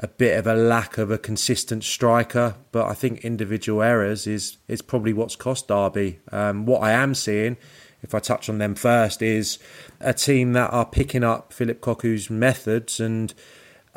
[0.02, 4.56] a bit of a lack of a consistent striker, but I think individual errors is
[4.66, 6.18] is probably what's cost Derby.
[6.32, 7.58] Um, what I am seeing,
[8.02, 9.58] if I touch on them first, is
[10.00, 13.34] a team that are picking up Philip Cocu's methods, and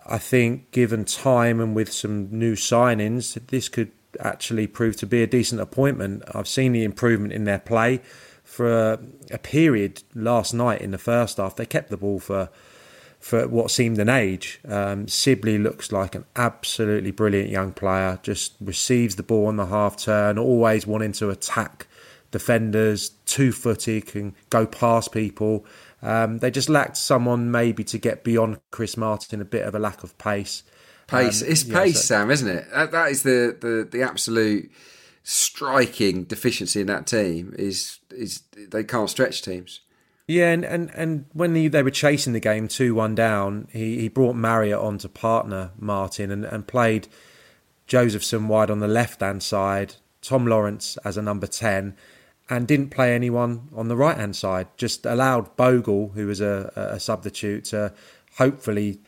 [0.05, 5.23] I think given time and with some new signings, this could actually prove to be
[5.23, 6.23] a decent appointment.
[6.35, 8.01] I've seen the improvement in their play
[8.43, 8.99] for a,
[9.31, 11.55] a period last night in the first half.
[11.55, 12.49] They kept the ball for
[13.23, 14.59] for what seemed an age.
[14.67, 19.67] Um, Sibley looks like an absolutely brilliant young player, just receives the ball on the
[19.67, 21.87] half turn, always wanting to attack
[22.31, 25.65] defenders, two footed, can go past people.
[26.01, 29.79] Um, they just lacked someone maybe to get beyond Chris Martin, a bit of a
[29.79, 30.63] lack of pace.
[31.07, 32.15] Pace, um, it's yeah, pace, so.
[32.15, 32.69] Sam, isn't it?
[32.73, 34.69] that, that is the, the, the absolute
[35.23, 37.55] striking deficiency in that team.
[37.57, 39.79] Is is they can't stretch teams.
[40.27, 43.99] Yeah, and, and, and when he, they were chasing the game 2 1 down, he,
[43.99, 47.07] he brought Marriott on to partner Martin and, and played
[47.87, 51.95] Josephson wide on the left hand side, Tom Lawrence as a number 10,
[52.49, 54.67] and didn't play anyone on the right hand side.
[54.77, 57.93] Just allowed Bogle, who was a, a substitute, to
[58.37, 58.99] hopefully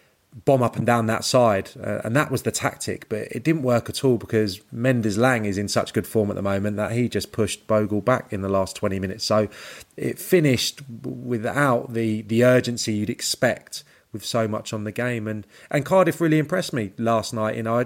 [0.43, 3.07] bomb up and down that side, uh, and that was the tactic.
[3.07, 6.41] But it didn't work at all because Mendez-Laing is in such good form at the
[6.41, 9.23] moment that he just pushed Bogle back in the last twenty minutes.
[9.23, 9.47] So
[9.95, 15.27] it finished without the the urgency you'd expect with so much on the game.
[15.27, 17.55] And and Cardiff really impressed me last night.
[17.55, 17.85] You know, I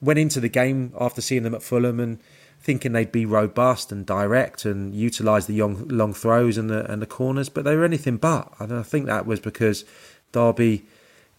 [0.00, 2.18] went into the game after seeing them at Fulham and
[2.62, 7.02] thinking they'd be robust and direct and utilise the long long throws and the and
[7.02, 8.52] the corners, but they were anything but.
[8.58, 9.84] And I think that was because
[10.32, 10.84] Derby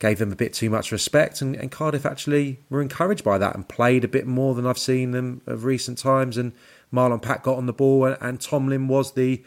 [0.02, 3.56] gave them a bit too much respect, and, and Cardiff actually were encouraged by that
[3.56, 6.38] and played a bit more than I've seen them of recent times.
[6.38, 6.54] And
[6.92, 9.44] Marlon Pack got on the ball, and, and Tomlin was the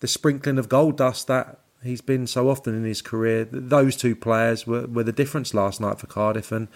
[0.00, 3.44] the sprinkling of gold dust that he's been so often in his career.
[3.44, 6.66] Those two players were, were the difference last night for Cardiff, and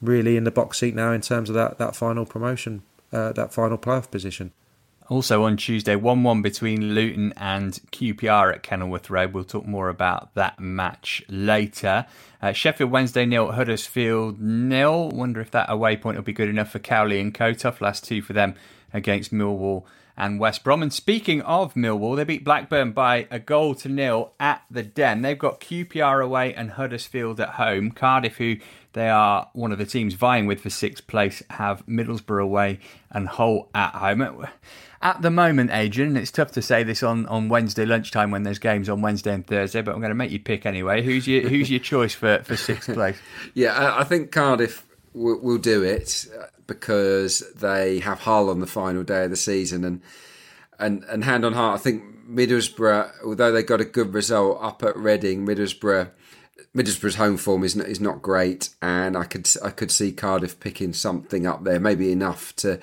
[0.00, 3.52] really in the box seat now in terms of that, that final promotion, uh, that
[3.52, 4.52] final playoff position.
[5.10, 9.34] Also on Tuesday, 1 1 between Luton and QPR at Kenilworth Road.
[9.34, 12.06] We'll talk more about that match later.
[12.40, 15.08] Uh, Sheffield Wednesday nil, Huddersfield nil.
[15.08, 17.34] Wonder if that away point will be good enough for Cowley and.
[17.34, 18.54] Tough last two for them
[18.94, 19.82] against Millwall
[20.16, 20.82] and West Brom.
[20.82, 25.22] And speaking of Millwall, they beat Blackburn by a goal to nil at the Den.
[25.22, 27.90] They've got QPR away and Huddersfield at home.
[27.90, 28.56] Cardiff, who
[28.92, 33.28] they are one of the teams vying with for sixth place, have Middlesbrough away and
[33.28, 34.46] Hull at home.
[35.02, 38.58] At the moment, Adrian, it's tough to say this on, on Wednesday lunchtime when there's
[38.58, 41.02] games on Wednesday and Thursday, but I'm going to make you pick anyway.
[41.02, 43.16] Who's your who's your choice for, for sixth place?
[43.54, 46.26] yeah, I, I think Cardiff will, will do it
[46.70, 50.00] because they have Hull on the final day of the season, and
[50.78, 54.82] and and hand on heart, I think Middlesbrough, although they got a good result up
[54.84, 56.10] at Reading, Middlesbrough.
[56.72, 60.60] Middlesbrough's home form is not, is not great, and I could I could see Cardiff
[60.60, 62.78] picking something up there, maybe enough to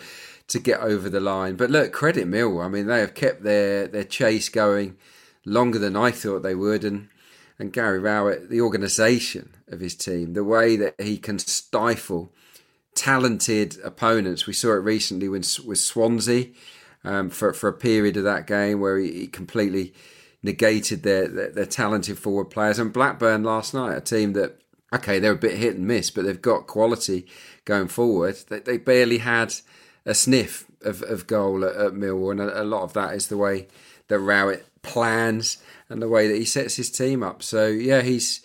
[0.48, 1.56] to get over the line.
[1.56, 2.60] But look, credit Mill.
[2.60, 4.98] I mean, they have kept their their chase going
[5.46, 7.08] longer than I thought they would, and
[7.58, 12.34] and Gary Rowett, the organisation of his team, the way that he can stifle
[12.98, 14.48] talented opponents.
[14.48, 16.48] We saw it recently with, with Swansea
[17.04, 19.94] um, for for a period of that game where he, he completely
[20.44, 22.80] negated their, their, their talented forward players.
[22.80, 24.60] And Blackburn last night, a team that
[24.94, 27.28] okay, they're a bit hit and miss, but they've got quality
[27.66, 28.38] going forward.
[28.50, 29.54] They, they barely had
[30.06, 33.28] a sniff of, of goal at, at Millwall, and a, a, lot of that is
[33.28, 33.68] the way
[34.08, 35.58] that Rowett plans
[35.90, 37.44] and the way that he sets his team up.
[37.44, 38.42] So yeah, he's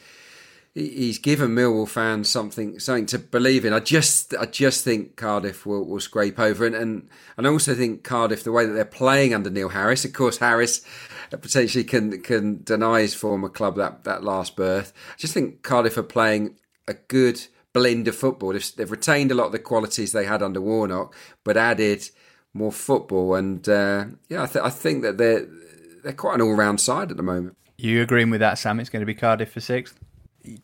[0.74, 3.72] he's given Millwall fans something something to believe in.
[3.72, 7.74] I just I just think Cardiff will, will scrape over, and, and and I also
[7.74, 10.04] think Cardiff the way that they're playing under Neil Harris.
[10.04, 10.84] Of course, Harris
[11.30, 14.92] potentially can can deny his former club that that last berth.
[15.12, 16.56] I just think Cardiff are playing
[16.88, 18.52] a good blend of football.
[18.52, 22.08] They've, they've retained a lot of the qualities they had under Warnock, but added
[22.52, 23.34] more football.
[23.34, 25.46] And uh, yeah, I, th- I think that they're
[26.02, 27.56] they're quite an all round side at the moment.
[27.78, 28.80] You agreeing with that, Sam?
[28.80, 29.98] It's going to be Cardiff for sixth.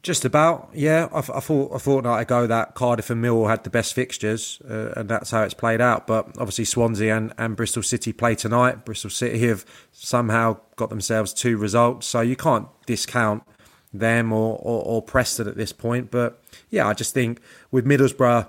[0.02, 1.08] Just about, yeah.
[1.12, 4.92] I, I thought a fortnight ago that Cardiff and Millwall had the best fixtures, uh,
[4.96, 6.06] and that's how it's played out.
[6.06, 8.84] But obviously, Swansea and, and Bristol City play tonight.
[8.84, 13.44] Bristol City have somehow got themselves two results, so you can't discount
[13.92, 16.10] them or, or, or Preston at this point.
[16.10, 18.48] But yeah, I just think with Middlesbrough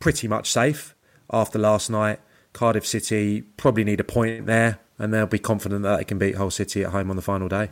[0.00, 0.94] pretty much safe
[1.30, 2.20] after last night,
[2.52, 6.34] Cardiff City probably need a point there, and they'll be confident that they can beat
[6.34, 7.70] Hull City at home on the final day.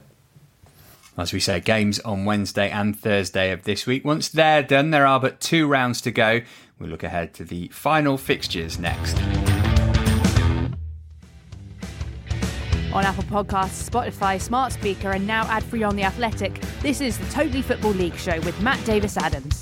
[1.19, 4.05] As we say, games on Wednesday and Thursday of this week.
[4.05, 6.43] Once they're done, there are but two rounds to go.
[6.79, 9.17] We'll look ahead to the final fixtures next.
[12.93, 17.19] On Apple Podcasts, Spotify, Smart Speaker, and now ad free on The Athletic, this is
[17.19, 19.59] the Totally Football League show with Matt Davies Adams.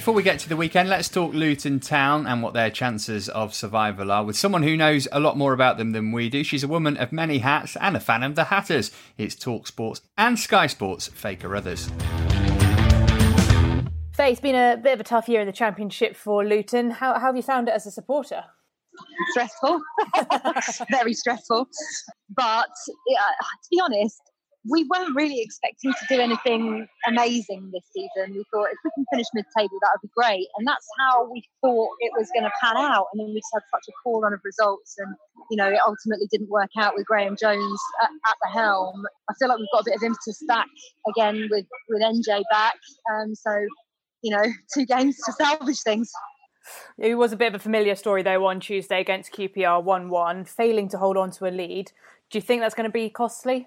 [0.00, 3.52] Before we get to the weekend, let's talk Luton Town and what their chances of
[3.52, 6.42] survival are with someone who knows a lot more about them than we do.
[6.42, 8.90] She's a woman of many hats and a fan of the Hatters.
[9.18, 11.90] It's Talk Sports and Sky Sports, Faye Carruthers.
[14.14, 16.92] Faye, it's been a bit of a tough year in the Championship for Luton.
[16.92, 18.44] How, how have you found it as a supporter?
[19.32, 19.80] stressful,
[20.90, 21.68] very stressful.
[22.34, 22.70] But
[23.06, 24.20] yeah, to be honest,
[24.68, 28.34] we weren't really expecting to do anything amazing this season.
[28.34, 31.42] We thought if we can finish mid-table, that would be great, and that's how we
[31.62, 33.06] thought it was going to pan out.
[33.12, 35.14] And then we just had such a poor run of results, and
[35.50, 39.02] you know, it ultimately didn't work out with Graeme Jones at, at the helm.
[39.30, 40.68] I feel like we've got a bit of impetus back
[41.08, 42.76] again with with NJ back.
[43.12, 43.50] Um, so
[44.22, 44.44] you know,
[44.74, 46.12] two games to salvage things.
[46.98, 50.44] It was a bit of a familiar story though on Tuesday against QPR 1 1,
[50.44, 51.92] failing to hold on to a lead.
[52.30, 53.66] Do you think that's going to be costly?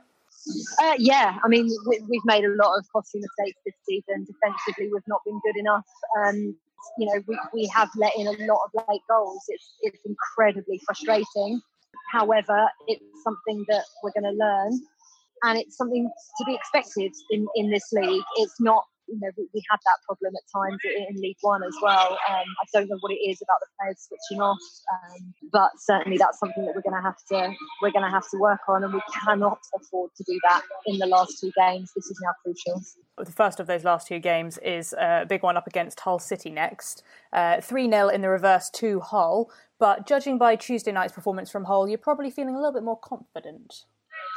[0.81, 4.25] Uh, yeah, I mean, we, have made a lot of costly mistakes this season.
[4.25, 5.85] Defensively, we've not been good enough.
[6.25, 6.55] Um,
[6.97, 9.41] you know, we, we have let in a lot of late goals.
[9.47, 11.61] It's, it's incredibly frustrating.
[12.11, 14.79] However, it's something that we're going to learn
[15.43, 18.23] and it's something to be expected in, in this league.
[18.37, 21.75] It's not you know, we, we had that problem at times in, League One as
[21.81, 22.11] well.
[22.29, 24.57] Um, I don't know what it is about the players switching off,
[24.93, 28.29] um, but certainly that's something that we're going to have to we're going to have
[28.31, 31.91] to work on, and we cannot afford to do that in the last two games.
[31.95, 32.81] This is now crucial.
[33.17, 36.49] The first of those last two games is a big one up against Hull City
[36.49, 37.03] next.
[37.31, 41.65] Uh, 3 0 in the reverse to Hull, but judging by Tuesday night's performance from
[41.65, 43.85] Hull, you're probably feeling a little bit more confident.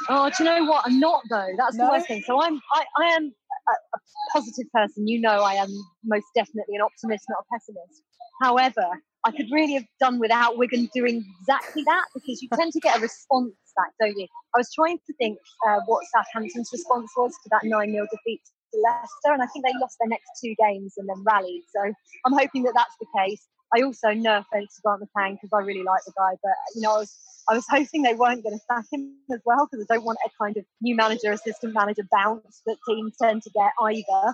[0.09, 0.83] Oh, do you know what?
[0.85, 1.47] I'm not though.
[1.57, 1.85] That's No?
[1.85, 2.23] the worst thing.
[2.25, 3.33] So I'm, I, I am
[3.69, 3.99] a, a
[4.33, 5.07] positive person.
[5.07, 5.69] You know, I am
[6.03, 8.03] most definitely an optimist, not a pessimist.
[8.41, 8.85] However,
[9.25, 12.97] I could really have done without Wigan doing exactly that because you tend to get
[12.97, 14.27] a response back, don't you?
[14.55, 15.37] I was trying to think
[15.67, 18.41] uh, what Southampton's response was to that 9 0 defeat
[18.73, 21.63] to Leicester, and I think they lost their next two games and then rallied.
[21.75, 21.93] So
[22.25, 23.47] I'm hoping that that's the case.
[23.75, 26.81] I also no offense to Grant McCann because I really like the guy, but you
[26.81, 27.17] know I was
[27.49, 30.19] I was hoping they weren't going to sack him as well because I don't want
[30.25, 34.33] a kind of new manager assistant manager bounce that teams tend to get either.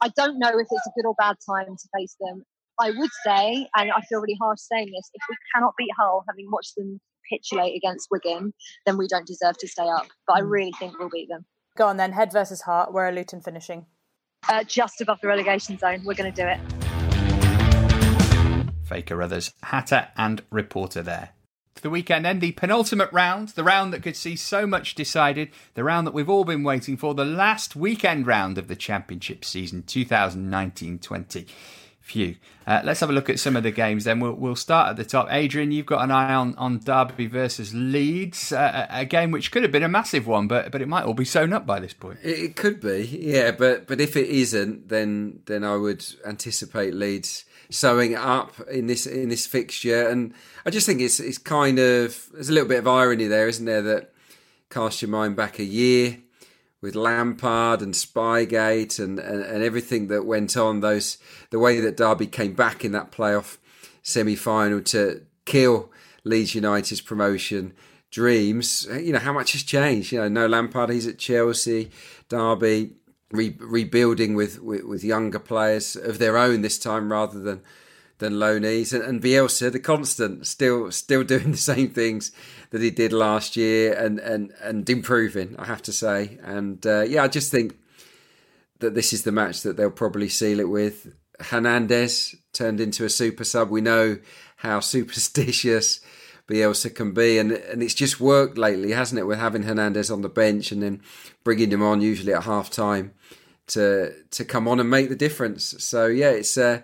[0.00, 2.44] I don't know if it's a good or bad time to face them.
[2.80, 6.24] I would say, and I feel really harsh saying this, if we cannot beat Hull,
[6.28, 8.54] having watched them capitulate against Wigan,
[8.86, 10.06] then we don't deserve to stay up.
[10.28, 11.44] But I really think we'll beat them.
[11.76, 12.92] Go on then, head versus heart.
[12.92, 13.86] Where are Luton finishing?
[14.48, 16.87] Uh, just above the relegation zone, we're going to do it.
[18.88, 21.30] Faye Carruthers, Hatter and reporter there.
[21.76, 25.50] To the weekend end, the penultimate round, the round that could see so much decided,
[25.74, 29.44] the round that we've all been waiting for, the last weekend round of the Championship
[29.44, 31.46] season 2019 20.
[32.00, 32.36] Phew.
[32.66, 34.18] Uh, let's have a look at some of the games then.
[34.18, 35.28] We'll, we'll start at the top.
[35.30, 39.52] Adrian, you've got an eye on, on Derby versus Leeds, uh, a a game which
[39.52, 41.78] could have been a massive one, but but it might all be sewn up by
[41.78, 42.18] this point.
[42.22, 46.94] It, it could be, yeah, but but if it isn't, then then I would anticipate
[46.94, 51.78] Leeds sewing up in this in this fixture, and I just think it's it's kind
[51.78, 53.82] of there's a little bit of irony there, isn't there?
[53.82, 54.12] That
[54.70, 56.18] cast your mind back a year
[56.80, 61.18] with Lampard and Spygate and, and, and everything that went on, those
[61.50, 63.58] the way that Derby came back in that playoff
[64.02, 65.90] semi final to kill
[66.24, 67.74] Leeds United's promotion
[68.10, 68.86] dreams.
[68.90, 70.12] You know, how much has changed?
[70.12, 71.90] You know, no Lampard, he's at Chelsea,
[72.28, 72.92] Derby
[73.30, 77.62] re- rebuilding with, with, with younger players of their own this time rather than
[78.18, 82.32] than loanees and, and Bielsa, the constant, still still doing the same things
[82.70, 85.54] that he did last year and and and improving.
[85.58, 87.76] I have to say, and uh, yeah, I just think
[88.80, 91.14] that this is the match that they'll probably seal it with.
[91.40, 93.70] Hernandez turned into a super sub.
[93.70, 94.18] We know
[94.56, 96.00] how superstitious
[96.48, 99.24] Bielsa can be, and and it's just worked lately, hasn't it?
[99.24, 101.02] With having Hernandez on the bench and then
[101.44, 103.12] bringing him on usually at half time
[103.68, 105.74] to to come on and make the difference.
[105.78, 106.56] So yeah, it's.
[106.56, 106.82] Uh,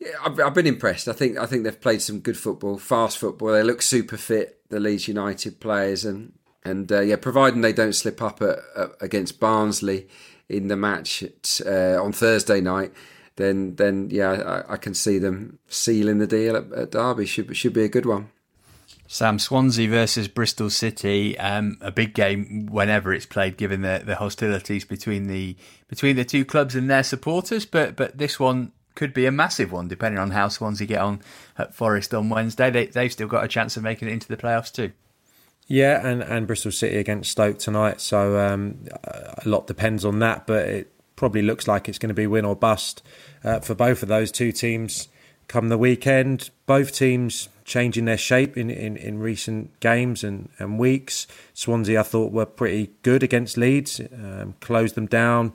[0.00, 1.08] yeah, I've, I've been impressed.
[1.08, 3.52] I think I think they've played some good football, fast football.
[3.52, 6.32] They look super fit, the Leeds United players, and
[6.64, 10.08] and uh, yeah, providing they don't slip up at, at, against Barnsley
[10.48, 12.92] in the match at, uh, on Thursday night,
[13.36, 17.26] then then yeah, I, I, can see them sealing the deal at, at Derby.
[17.26, 18.30] Should should be a good one.
[19.06, 24.16] Sam Swansea versus Bristol City, um, a big game whenever it's played, given the, the
[24.16, 25.56] hostilities between the
[25.88, 27.66] between the two clubs and their supporters.
[27.66, 31.20] But but this one could be a massive one, depending on how Swansea get on
[31.58, 32.70] at Forest on Wednesday.
[32.70, 34.92] They, they've still got a chance of making it into the playoffs too.
[35.66, 38.00] Yeah, and, and Bristol City against Stoke tonight.
[38.00, 42.14] So um, a lot depends on that, but it probably looks like it's going to
[42.14, 43.02] be win or bust
[43.42, 45.08] uh, for both of those two teams
[45.48, 46.50] come the weekend.
[46.66, 51.26] Both teams changing their shape in, in, in recent games and, and weeks.
[51.54, 55.54] Swansea, I thought, were pretty good against Leeds, um, closed them down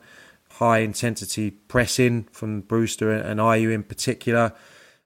[0.59, 4.51] high intensity pressing from Brewster and Ayew in particular.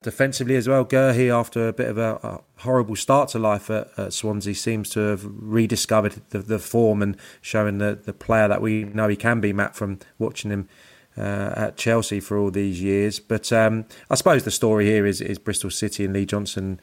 [0.01, 3.87] Defensively as well, Guehi, after a bit of a, a horrible start to life at,
[3.97, 8.61] at, Swansea, seems to have rediscovered the, the, form and showing the, the player that
[8.61, 10.67] we know he can be, Matt, from watching him
[11.17, 13.19] uh, at Chelsea for all these years.
[13.19, 16.79] But um, I suppose the story here is, is Bristol City and Lee Johnson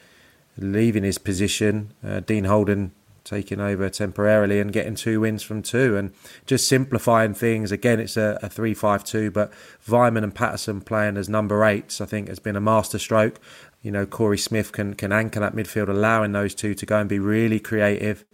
[0.57, 1.93] leaving his position.
[2.05, 2.93] Uh, Dean Holden
[3.25, 6.13] taking over temporarily and getting two wins from two and
[6.47, 7.71] just simplifying things.
[7.71, 9.53] Again, it's a, a 3 5 2, but
[9.87, 13.41] Weimann and Paterson playing as number eights, I think, has been a masterstroke.
[13.83, 17.09] You know, Korey Smith can, can anchor that midfield, allowing those two to go and
[17.09, 18.25] be really creative.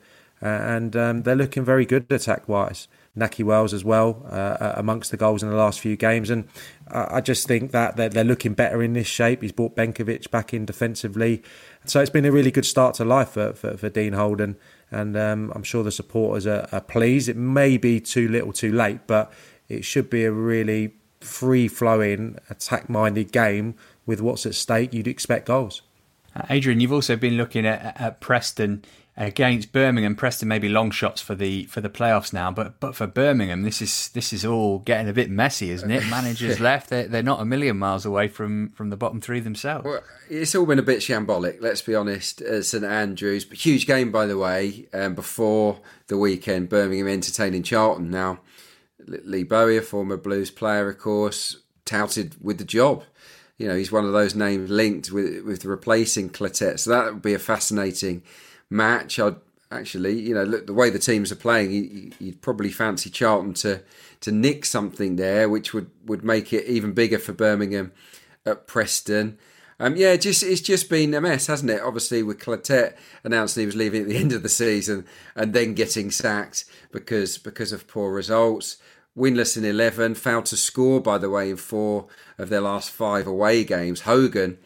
[0.43, 2.89] Uh, and um, they're looking very good attack wise.
[3.17, 6.49] Nahki Wells as well uh, amongst the goals in the last few games, and
[6.89, 9.43] I just think that they're, they're looking better in this shape.
[9.43, 11.43] He's brought Benkovic back in defensively,
[11.85, 14.57] so it's been a really good start to life for, for, for Dean Holden
[14.91, 17.29] and um, I'm sure the supporters are, are, pleased.
[17.29, 19.33] It may be too little, too late, but
[19.69, 24.95] it should be a really free flowing, attack minded game with what's at stake.
[24.95, 25.83] You'd expect goals.
[26.35, 28.85] Uh, Adrian, you've also been looking at, at Preston
[29.17, 30.15] against Birmingham.
[30.15, 33.81] Preston maybe long shots for the for the playoffs now, but but for Birmingham, this
[33.81, 36.07] is this is all getting a bit messy, isn't it?
[36.09, 39.85] Managers left; they're, they're not a million miles away from from the bottom three themselves.
[39.85, 42.41] Well, it's all been a bit shambolic, let's be honest.
[42.43, 44.87] At St Andrews, but huge game by the way.
[44.93, 48.11] Um, before the weekend, Birmingham entertaining Charlton.
[48.11, 48.41] Now,
[49.07, 53.05] Lee Bowyer, former Blues player, of course, touted with the job.
[53.57, 57.23] You know, he's one of those names linked with with replacing Clotet, so that would
[57.23, 58.23] be a fascinating
[58.71, 59.19] match.
[59.19, 59.37] I'd
[59.71, 60.21] actually.
[60.21, 63.83] You know, look, the way the teams are playing, you, you'd probably fancy Charlton to
[64.21, 67.93] to nick something there, which would, would make it even bigger for Birmingham
[68.45, 69.39] at Preston.
[69.79, 71.83] Um, yeah, just it's just been a mess, hasn't it?
[71.83, 75.75] Obviously, with Clotet announcing he was leaving at the end of the season and then
[75.75, 78.79] getting sacked because because of poor results.
[79.17, 82.07] Winless in eleven, failed to score by the way in four
[82.37, 84.03] of their last five away games.
[84.03, 84.59] Hogan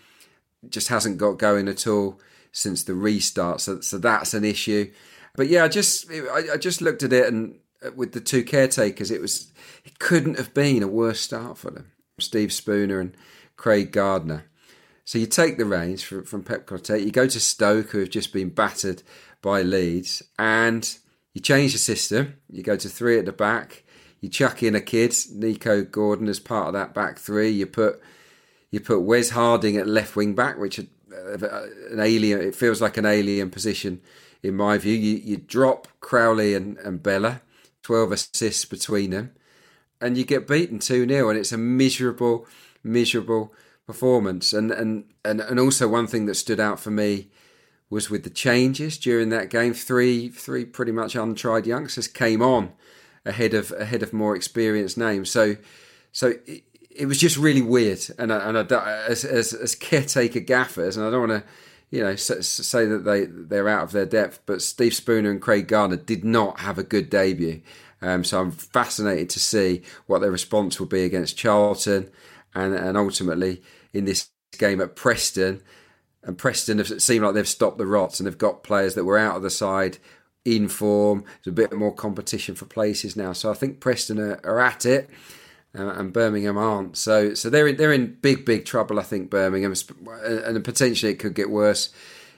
[0.69, 2.21] just hasn't got going at all
[2.53, 4.91] since the restart, so so that's an issue.
[5.37, 8.45] But yeah, I just I, I just looked at it and uh, with the two
[8.45, 9.53] caretakers, it was
[9.85, 11.93] it couldn't have been a worse start for them.
[12.19, 13.17] Steve Spooner and
[13.57, 14.45] Craig Gardner.
[15.05, 18.11] So you take the reins from, from Pep Clotet, you go to Stoke, who have
[18.11, 19.03] just been battered
[19.43, 20.97] by Leeds, and
[21.35, 22.37] you change the system.
[22.49, 23.85] You go to three at the back.
[24.21, 27.51] You chuck in a kid, Nico Gordon, as part of that back three.
[27.51, 28.01] You put
[28.71, 32.41] you put Wes Harding at left wing back, which uh, an alien.
[32.41, 34.01] It feels like an alien position
[34.43, 34.95] in my view.
[34.95, 37.43] You you drop Crowley and, and Bela,
[37.83, 39.33] twelve assists between them,
[40.01, 42.47] and you get beaten two 0 and it's a miserable,
[42.83, 43.53] miserable
[43.87, 44.53] performance.
[44.53, 47.31] And, and and and also one thing that stood out for me
[47.89, 49.75] was with the changes during that game.
[49.75, 52.73] Three three pretty much untried youngsters came on
[53.25, 55.31] ahead of ahead of more experienced names.
[55.31, 55.57] So
[56.13, 56.35] so
[56.91, 58.01] it was just really weird.
[58.19, 61.49] And I, and I, as, as as caretaker gaffers, and I don't want to
[61.91, 65.69] you know say that they they're out of their depth, but Steve Spooner and Craig
[65.69, 67.63] Gardner did not have a good debut.
[68.03, 72.11] Um, so I'm fascinated to see what their response will be against Charlton,
[72.55, 73.63] and and ultimately
[73.93, 75.63] in this game at Preston.
[76.23, 79.17] And Preston have seemed like they've stopped the rots and they've got players that were
[79.17, 79.97] out of the side
[80.45, 81.25] in form.
[81.43, 83.33] There's a bit more competition for places now.
[83.33, 85.09] So I think Preston are, are at it.
[85.77, 86.97] Uh, and Birmingham aren't.
[86.97, 88.99] So so they're in, they're in big big trouble.
[88.99, 89.75] I think Birmingham,
[90.25, 91.91] and potentially it could get worse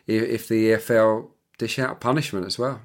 [0.06, 1.28] if, if the EFL
[1.58, 2.80] dish out punishment as well.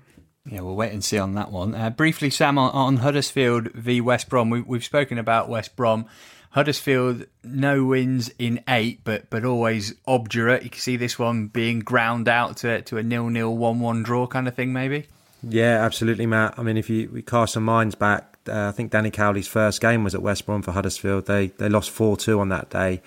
[0.49, 1.75] Yeah, we'll wait and see on that one.
[1.75, 6.05] Uh, briefly, Sam, on, on, Huddersfield v West Brom, we, we've spoken about West Brom
[6.51, 10.63] Huddersfield, no wins in eight, but but always obdurate.
[10.63, 14.03] You can see this one being ground out to to a nil nil one one
[14.03, 15.07] draw kind of thing, maybe.
[15.43, 16.55] Yeah, absolutely, Matt.
[16.57, 19.81] I mean, if you we cast some minds back, uh, I think Danny Cowley's first
[19.81, 21.25] game was at West Brom for Huddersfield.
[21.25, 23.01] They they lost four two on that day.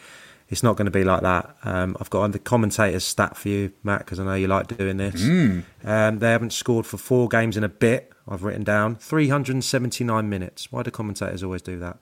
[0.48, 1.54] It's not going to be like that.
[1.62, 4.76] Um, I've got on the commentator's stat for you, Matt, because I know you like
[4.76, 5.22] doing this.
[5.22, 5.62] Mm.
[5.84, 8.12] Um, they haven't scored for four games in a bit.
[8.26, 10.72] I've written down 379 minutes.
[10.72, 11.98] Why do commentators always do that?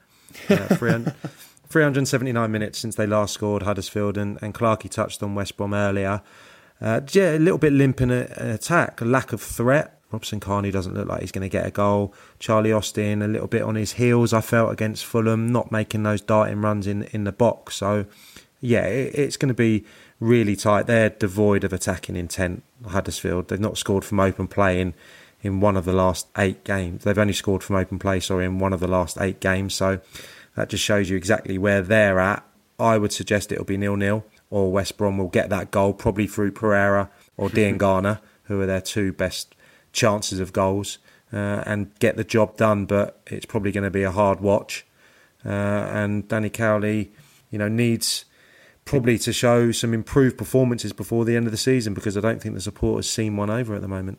[0.48, 0.74] Uh,
[1.68, 6.22] 379 minutes since they last scored Huddersfield, and, and Clarkey touched on West Brom earlier.
[6.80, 9.97] Uh, yeah, a little bit limp in an attack, a lack of threat.
[10.10, 12.14] Robson-Kanu doesn't look like he's going to get a goal.
[12.38, 16.20] Charlie Austin a little bit on his heels, I felt, against Fulham, not making those
[16.20, 17.76] darting runs in, in the box.
[17.76, 18.06] So,
[18.60, 19.84] yeah, it, it's going to be
[20.18, 20.86] really tight.
[20.86, 23.48] They're devoid of attacking intent, Huddersfield.
[23.48, 24.94] They've not scored from open play in,
[25.42, 27.04] in one of the last eight games.
[27.04, 29.74] They've only scored from open play, sorry, in one of the last eight games.
[29.74, 30.00] So,
[30.58, 32.44] that just shows you exactly where they're at.
[32.80, 36.26] I would suggest it'll be nil nil, or West Brom will get that goal probably
[36.26, 39.54] through Pereira or Diangana, who are their two best
[39.98, 40.98] chances of goals,
[41.32, 42.86] uh, and get the job done.
[42.86, 44.86] But it's probably going to be a hard watch.
[45.44, 47.12] Uh, and Danny Cowley,
[47.50, 48.24] you know, needs
[48.84, 52.40] probably to show some improved performances before the end of the season because I don't
[52.40, 54.18] think the support has seen one over at the moment.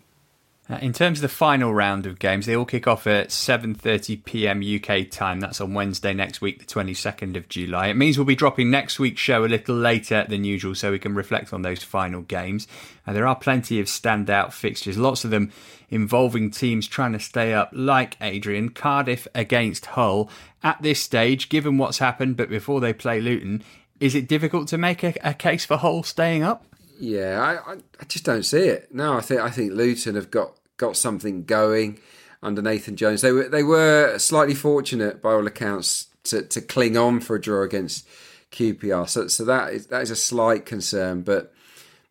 [0.70, 4.24] Uh, in terms of the final round of games, they all kick off at 7:30
[4.24, 4.62] p.m.
[4.62, 5.40] UK time.
[5.40, 7.88] That's on Wednesday next week, the 22nd of July.
[7.88, 11.00] It means we'll be dropping next week's show a little later than usual, so we
[11.00, 12.68] can reflect on those final games.
[13.08, 15.52] And there are plenty of standout fixtures, lots of them
[15.90, 20.30] involving teams trying to stay up, like Adrian Cardiff against Hull.
[20.62, 23.64] At this stage, given what's happened, but before they play Luton,
[24.00, 26.64] is it difficult to make a, a case for Hull staying up?
[27.00, 28.94] Yeah, I, I just don't see it.
[28.94, 32.00] No, I think I think Luton have got got something going
[32.42, 33.22] under Nathan Jones.
[33.22, 37.42] They were they were slightly fortunate by all accounts to, to cling on for a
[37.42, 38.08] draw against
[38.52, 39.08] QPR.
[39.08, 41.54] So so that is that is a slight concern, but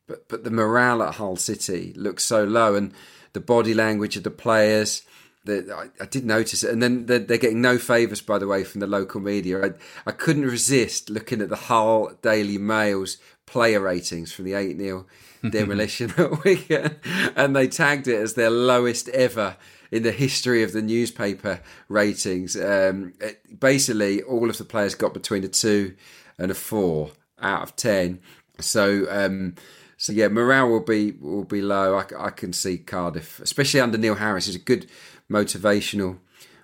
[0.07, 2.93] but but the morale at Hull City looks so low, and
[3.33, 5.03] the body language of the players.
[5.49, 8.81] I, did notice it, and then they're, they're getting no favours, by the way, from
[8.81, 9.65] the local media.
[9.65, 9.71] I,
[10.05, 13.17] I couldn't resist looking at the Hull Daily Mail's
[13.47, 15.07] player ratings from the 8 0
[15.51, 16.97] demolition at Wigan,
[17.37, 19.57] and they tagged it as their lowest ever
[19.91, 22.57] in the history of the newspaper ratings.
[22.57, 25.95] Um, it, basically, all of the players got between a two
[26.39, 27.11] and a four
[27.41, 28.21] out of ten.
[28.61, 29.55] So, um,
[29.97, 31.97] so yeah, morale will be will be low.
[31.97, 34.87] I, I can see Cardiff, especially under Neil Harris, He's a good
[35.31, 36.19] motivational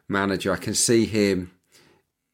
[0.09, 0.53] manager.
[0.53, 1.51] I can see him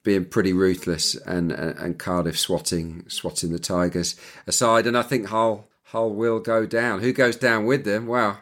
[0.03, 4.17] being pretty ruthless and, and, and Cardiff swatting swatting the Tigers
[4.47, 4.87] aside.
[4.87, 7.01] And I think Hull Hull will go down.
[7.01, 8.07] Who goes down with them?
[8.07, 8.41] Well,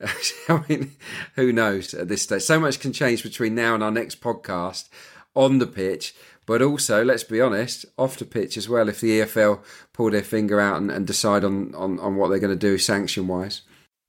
[0.48, 0.92] I mean,
[1.34, 2.42] who knows at this stage?
[2.42, 4.88] So much can change between now and our next podcast
[5.34, 6.14] on the pitch,
[6.46, 8.88] but also, let's be honest, off the pitch as well.
[8.88, 9.60] If the EFL
[9.92, 12.78] pull their finger out and, and decide on, on, on what they're going to do
[12.78, 13.62] sanction wise.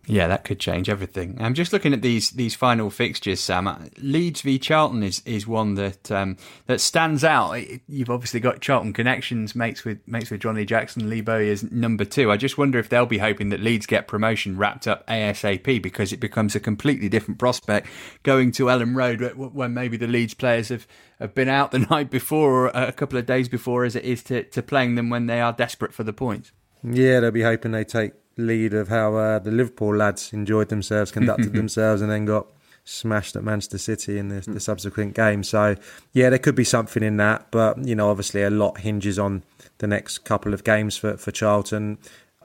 [0.08, 1.38] Yeah, that could change everything.
[1.40, 3.68] I'm just looking at these these final fixtures, Sam.
[3.68, 6.38] Uh, Leeds v Charlton is, is one that um,
[6.68, 7.56] that stands out.
[7.88, 11.10] You've obviously got Charlton connections, mates with mates with Johnny Jackson.
[11.10, 12.32] Lee Bowyer is number two.
[12.32, 16.14] I just wonder if they'll be hoping that Leeds get promotion wrapped up ASAP because
[16.14, 17.88] it becomes a completely different prospect
[18.24, 20.88] going to Elland Road when maybe the Leeds players have,
[21.20, 24.24] have been out the night before or a couple of days before, as it is
[24.24, 26.52] to, to playing them when they are desperate for the points.
[26.84, 31.12] Yeah, they'll be hoping they take lead of how uh, the Liverpool lads enjoyed themselves,
[31.12, 32.48] conducted themselves, and then got
[32.84, 35.44] smashed at Manchester City in the, the, subsequent game.
[35.44, 35.76] So,
[36.14, 39.44] yeah, there could be something in that, but you know, obviously, a lot hinges on
[39.80, 41.98] the next couple of games for for Charlton.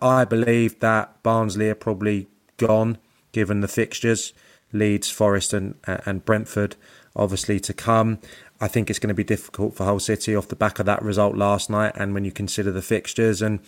[0.02, 2.98] I believe that Barnsley are probably gone
[3.32, 4.32] given the fixtures,
[4.72, 6.76] Leeds, Forest, and and Brentford,
[7.14, 8.18] obviously to come.
[8.62, 11.02] I think it's going to be difficult for Hull City off the back of that
[11.02, 13.60] result last night, and when you consider the fixtures and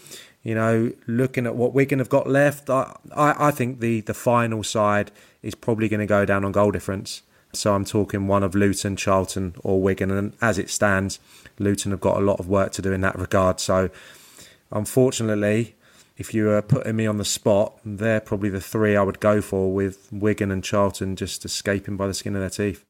[0.42, 4.14] you know, looking at what Wigan have got left, I, I, I think the, the
[4.14, 5.10] final side
[5.42, 7.22] is probably going to go down on goal difference.
[7.52, 10.10] So I'm talking one of Luton, Charlton, or Wigan.
[10.10, 11.20] And as it stands,
[11.58, 13.60] Luton have got a lot of work to do in that regard.
[13.60, 13.90] So
[14.70, 15.76] unfortunately,
[16.16, 19.40] if you were putting me on the spot, they're probably the three I would go
[19.40, 22.84] for, with Wigan and Charlton just escaping by the skin of their teeth.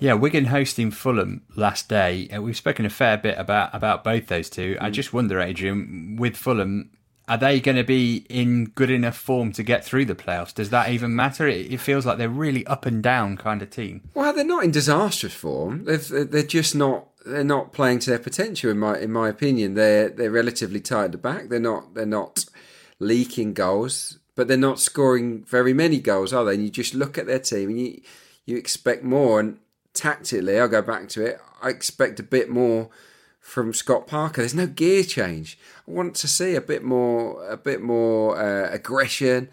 [0.00, 2.26] Yeah, Wigan hosting Fulham last day.
[2.30, 4.74] Uh, we've spoken a fair bit about about both those two.
[4.76, 4.82] Mm.
[4.82, 6.90] I just wonder, Adrian, with Fulham,
[7.28, 10.54] are they going to be in good enough form to get through the playoffs?
[10.54, 11.46] Does that even matter?
[11.46, 14.00] It, it feels like they're really up and down kind of team.
[14.14, 15.84] Well, they're not in disastrous form.
[15.84, 17.06] they they're just not.
[17.26, 19.74] They're not playing to their potential, in my in my opinion.
[19.74, 21.50] They're they're relatively tight at the back.
[21.50, 22.46] They're not they're not
[22.98, 26.54] leaking goals, but they're not scoring very many goals, are they?
[26.54, 28.00] And you just look at their team and you
[28.46, 29.38] you expect more.
[29.38, 29.58] And
[29.94, 31.40] tactically, I'll go back to it.
[31.62, 32.88] I expect a bit more
[33.40, 34.42] from Scott Parker.
[34.42, 35.58] There's no gear change.
[35.88, 39.48] I want to see a bit more, a bit more uh, aggression,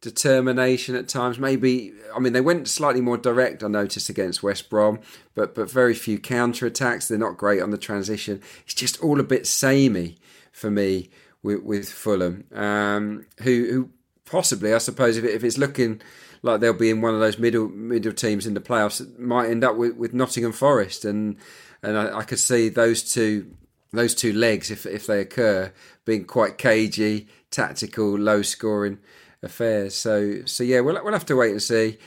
[0.00, 1.38] determination at times.
[1.38, 3.62] Maybe I mean they went slightly more direct.
[3.62, 5.00] I noticed against West Brom,
[5.34, 7.08] but but very few counter attacks.
[7.08, 8.42] They're not great on the transition.
[8.64, 10.18] It's just all a bit samey
[10.52, 11.10] for me
[11.42, 13.90] with, with Fulham, um, who who
[14.24, 16.00] possibly I suppose if, it, if it's looking
[16.42, 19.18] like they'll be in one of those middle middle teams in the playoffs.
[19.18, 21.36] might end up with, with Nottingham Forest, and
[21.82, 23.54] and I, I, could see those two
[23.92, 25.72] those two legs, if if they occur,
[26.04, 28.98] being quite cagey, tactical, low scoring
[29.42, 29.94] affairs.
[29.94, 31.98] So so yeah, we'll we'll have to wait and see.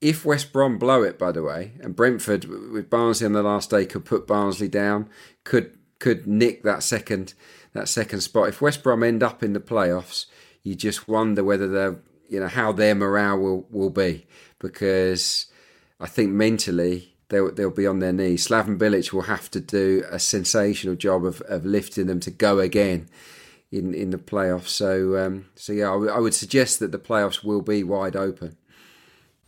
[0.00, 3.68] If West Brom blow it, by the way, and Brentford with Barnsley on the last
[3.68, 5.08] day could put Barnsley down,
[5.44, 7.34] could could nick that second
[7.74, 8.48] that second spot.
[8.48, 10.26] If West Brom end up in the playoffs,
[10.62, 12.00] you just wonder whether they're
[12.30, 14.26] you know how their morale will will be
[14.58, 15.46] because
[15.98, 18.46] I think mentally they'll they'll be on their knees.
[18.46, 22.60] Slaven Bilic will have to do a sensational job of, of lifting them to go
[22.60, 23.08] again
[23.72, 24.68] in in the playoffs.
[24.68, 28.16] So um, so yeah, I, w- I would suggest that the playoffs will be wide
[28.16, 28.56] open.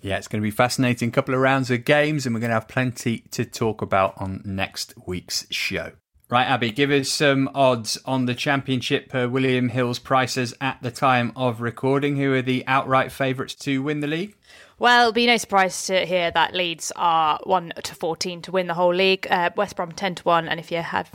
[0.01, 2.55] Yeah, it's going to be fascinating couple of rounds of games, and we're going to
[2.55, 5.93] have plenty to talk about on next week's show.
[6.33, 10.91] Right, Abby, give us some odds on the championship per William Hill's prices at the
[10.91, 12.17] time of recording.
[12.17, 14.35] Who are the outright favourites to win the league?
[14.83, 18.67] Well, it'll be no surprise to hear that Leeds are 1 to 14 to win
[18.67, 19.29] the whole league.
[19.31, 20.49] Uh, West Brom 10 to 1.
[20.49, 21.09] And if you have,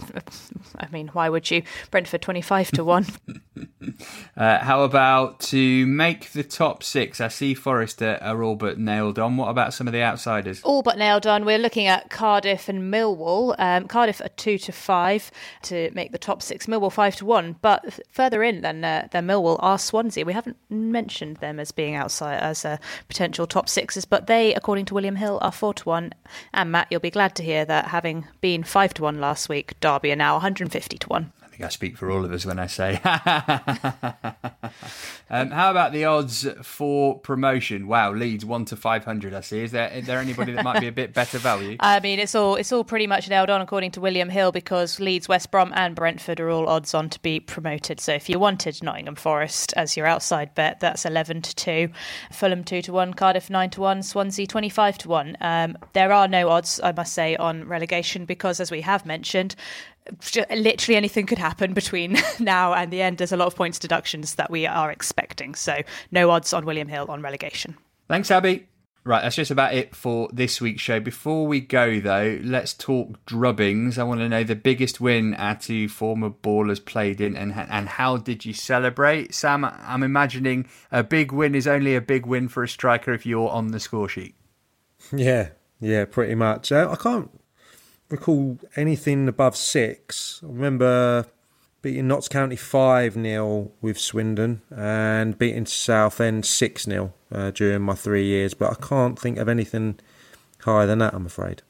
[0.80, 1.63] I mean, why would you?
[1.91, 3.05] Brentford 25 to 1.
[4.38, 7.20] uh, how about to make the top six?
[7.20, 9.36] I see Forest are all but nailed on.
[9.36, 10.61] What about some of the outsiders?
[10.63, 11.43] All but nailed on.
[11.43, 13.53] We're looking at Cardiff and Millwall.
[13.59, 15.30] Um, Cardiff are two to five
[15.63, 16.68] to make the top six.
[16.68, 17.57] Millwall five to one.
[17.61, 20.24] But further in than uh, than Millwall are Swansea.
[20.24, 24.86] We haven't mentioned them as being outside as a potential top sixes, but they, according
[24.86, 26.14] to William Hill, are four to one.
[26.53, 29.80] And Matt, you'll be glad to hear that having been five to one last week,
[29.80, 32.68] Derby are now 150 to one think I speak for all of us when I
[32.68, 33.01] say.
[35.30, 37.88] um, how about the odds for promotion?
[37.88, 39.34] Wow, Leeds one to five hundred.
[39.34, 39.62] I see.
[39.62, 41.78] Is there is there anybody that might be a bit better value?
[41.82, 44.99] I mean, it's all it's all pretty much nailed on according to William Hill because
[44.99, 47.99] Leeds, West Brom, and Brentford are all odds on to be promoted.
[47.99, 51.89] So if you wanted Nottingham Forest as your outside bet, that's eleven to two.
[52.32, 53.16] Fulham two to one.
[53.16, 54.03] Cardiff nine to one.
[54.03, 55.36] Swansea twenty five to one.
[55.41, 59.55] Um, there are no odds, I must say, on relegation because, as we have mentioned,
[60.49, 63.18] literally anything could happen between now and the end.
[63.18, 65.55] There's a lot of points deductions that we are expecting.
[65.55, 65.82] So
[66.12, 67.78] no odds on William Hill on relegation.
[68.08, 68.68] Thanks, Abby.
[69.08, 70.99] Right, that's just about it for this week's show.
[70.99, 73.97] Before we go, though, let's talk drubbings.
[73.97, 77.88] I want to know the biggest win our two former ballers played in, and and
[77.88, 79.34] how did you celebrate?
[79.34, 83.26] Sam, I'm imagining a big win is only a big win for a striker if
[83.26, 84.36] you're on the score sheet.
[85.14, 86.74] Yeah, yeah, pretty much.
[86.74, 87.32] Uh, I can't
[88.10, 90.41] recall anything above six.
[90.43, 91.26] I remember
[91.82, 97.95] beating Notts County 5 0 with Swindon and beating Southend 6 0 uh, during my
[97.95, 99.99] three years, but I can't think of anything
[100.62, 101.62] higher than that, I'm afraid.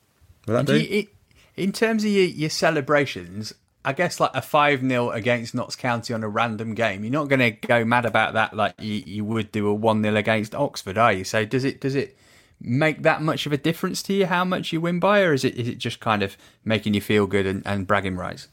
[0.48, 0.78] Will that do?
[0.80, 1.08] You,
[1.56, 6.14] in terms of your, your celebrations, I guess like a 5 0 against Notts County
[6.14, 9.26] on a random game, you're not going to go mad about that like you, you
[9.26, 11.24] would do a 1 0 against Oxford, are you?
[11.24, 12.18] So does it, does it
[12.60, 15.44] make that much of a difference to you how much you win by, or is
[15.44, 18.48] it, is it just kind of making you feel good and, and bragging rights?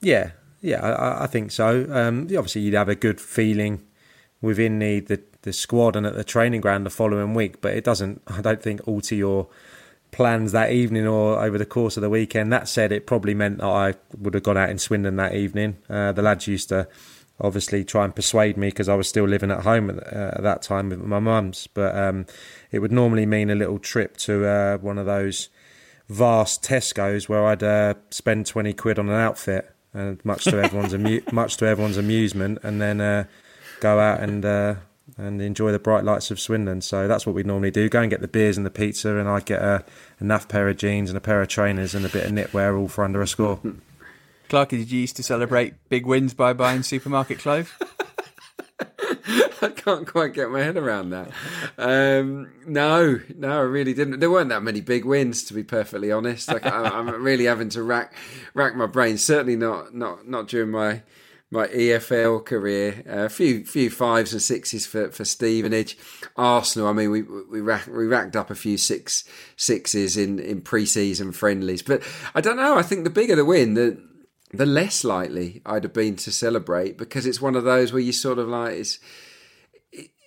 [0.00, 0.30] Yeah,
[0.60, 1.86] yeah, I, I think so.
[1.90, 3.82] Um, obviously, you'd have a good feeling
[4.40, 7.84] within the, the, the squad and at the training ground the following week, but it
[7.84, 9.48] doesn't, I don't think, alter your
[10.10, 12.52] plans that evening or over the course of the weekend.
[12.52, 15.76] That said, it probably meant that I would have gone out in Swindon that evening.
[15.88, 16.88] Uh, the lads used to
[17.40, 20.42] obviously try and persuade me because I was still living at home at, uh, at
[20.42, 22.26] that time with my mum's, but um,
[22.70, 25.48] it would normally mean a little trip to uh, one of those
[26.08, 30.94] vast Tesco's where I'd uh, spend 20 quid on an outfit and much to everyone's
[30.94, 33.24] amu- much to everyone's amusement, and then uh,
[33.80, 34.74] go out and uh,
[35.16, 36.80] and enjoy the bright lights of Swindon.
[36.80, 39.28] So that's what we normally do: go and get the beers and the pizza, and
[39.28, 39.84] I get a,
[40.20, 42.78] a naff pair of jeans and a pair of trainers and a bit of knitwear,
[42.78, 43.60] all for under a score.
[44.48, 47.70] Clarky, did you used to celebrate big wins by buying supermarket clothes?
[49.62, 51.30] I can't quite get my head around that.
[51.78, 54.20] Um, no, no, I really didn't.
[54.20, 56.48] There weren't that many big wins, to be perfectly honest.
[56.48, 58.14] Like I, am really having to rack
[58.54, 59.18] rack my brain.
[59.18, 61.02] Certainly not not not during my
[61.50, 63.02] my EFL career.
[63.08, 65.98] Uh, a few few fives and sixes for for Stevenage,
[66.36, 66.88] Arsenal.
[66.88, 69.24] I mean, we we rack, we racked up a few six
[69.56, 71.82] sixes in in pre-season friendlies.
[71.82, 72.02] But
[72.34, 72.78] I don't know.
[72.78, 74.00] I think the bigger the win, the
[74.52, 78.12] the less likely I'd have been to celebrate because it's one of those where you
[78.12, 78.98] sort of like it's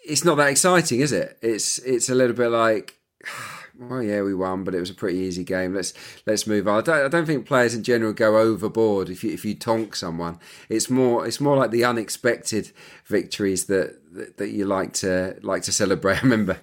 [0.05, 1.37] it's not that exciting, is it?
[1.41, 2.99] It's it's a little bit like,
[3.79, 5.73] well, yeah, we won, but it was a pretty easy game.
[5.73, 5.93] Let's
[6.25, 6.79] let's move on.
[6.79, 9.95] I don't, I don't think players in general go overboard if you if you tonk
[9.95, 10.39] someone.
[10.69, 12.71] It's more it's more like the unexpected
[13.05, 16.17] victories that that, that you like to like to celebrate.
[16.19, 16.59] I remember.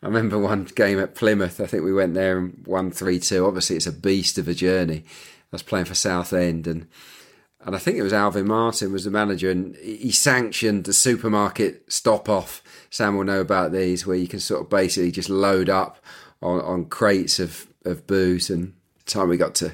[0.00, 1.60] I remember one game at Plymouth.
[1.60, 3.44] I think we went there and won three two.
[3.44, 5.04] Obviously, it's a beast of a journey.
[5.50, 6.88] I was playing for Southend, and
[7.60, 11.90] and I think it was Alvin Martin was the manager, and he sanctioned the supermarket
[11.92, 12.62] stop off.
[12.90, 15.98] Sam will know about these, where you can sort of basically just load up
[16.40, 18.48] on, on crates of, of booze.
[18.48, 18.74] And
[19.04, 19.72] the time we got to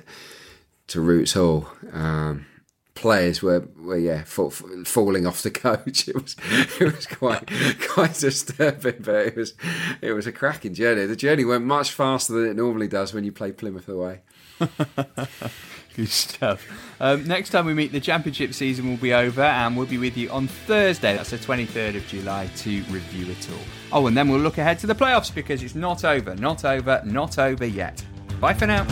[0.86, 2.46] to Roots Hall, um,
[2.94, 6.08] players were, were yeah fall, falling off the coach.
[6.08, 6.36] It was
[6.80, 7.50] it was quite
[7.88, 9.54] quite disturbing, but it was
[10.00, 11.04] it was a cracking journey.
[11.04, 14.22] The journey went much faster than it normally does when you play Plymouth away.
[15.96, 16.66] Good stuff.
[17.00, 20.16] Um, next time we meet, the championship season will be over, and we'll be with
[20.16, 21.16] you on Thursday.
[21.16, 24.00] That's the 23rd of July to review it all.
[24.00, 27.00] Oh, and then we'll look ahead to the playoffs because it's not over, not over,
[27.04, 28.04] not over yet.
[28.40, 28.84] Bye for now.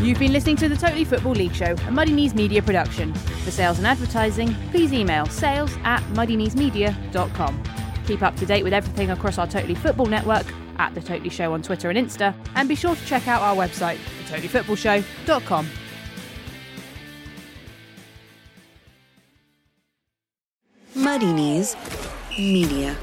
[0.00, 3.14] You've been listening to the Totally Football League Show, a Muddy Knees Media production.
[3.14, 7.62] For sales and advertising, please email sales at muddykneesmedia.com.
[8.08, 10.46] Keep up to date with everything across our Totally Football network
[10.82, 13.54] at The Totally Show on Twitter and Insta, and be sure to check out our
[13.54, 15.68] website, thetotallyfootballshow.com.
[20.94, 21.76] Muddy Knees
[22.38, 22.96] Media.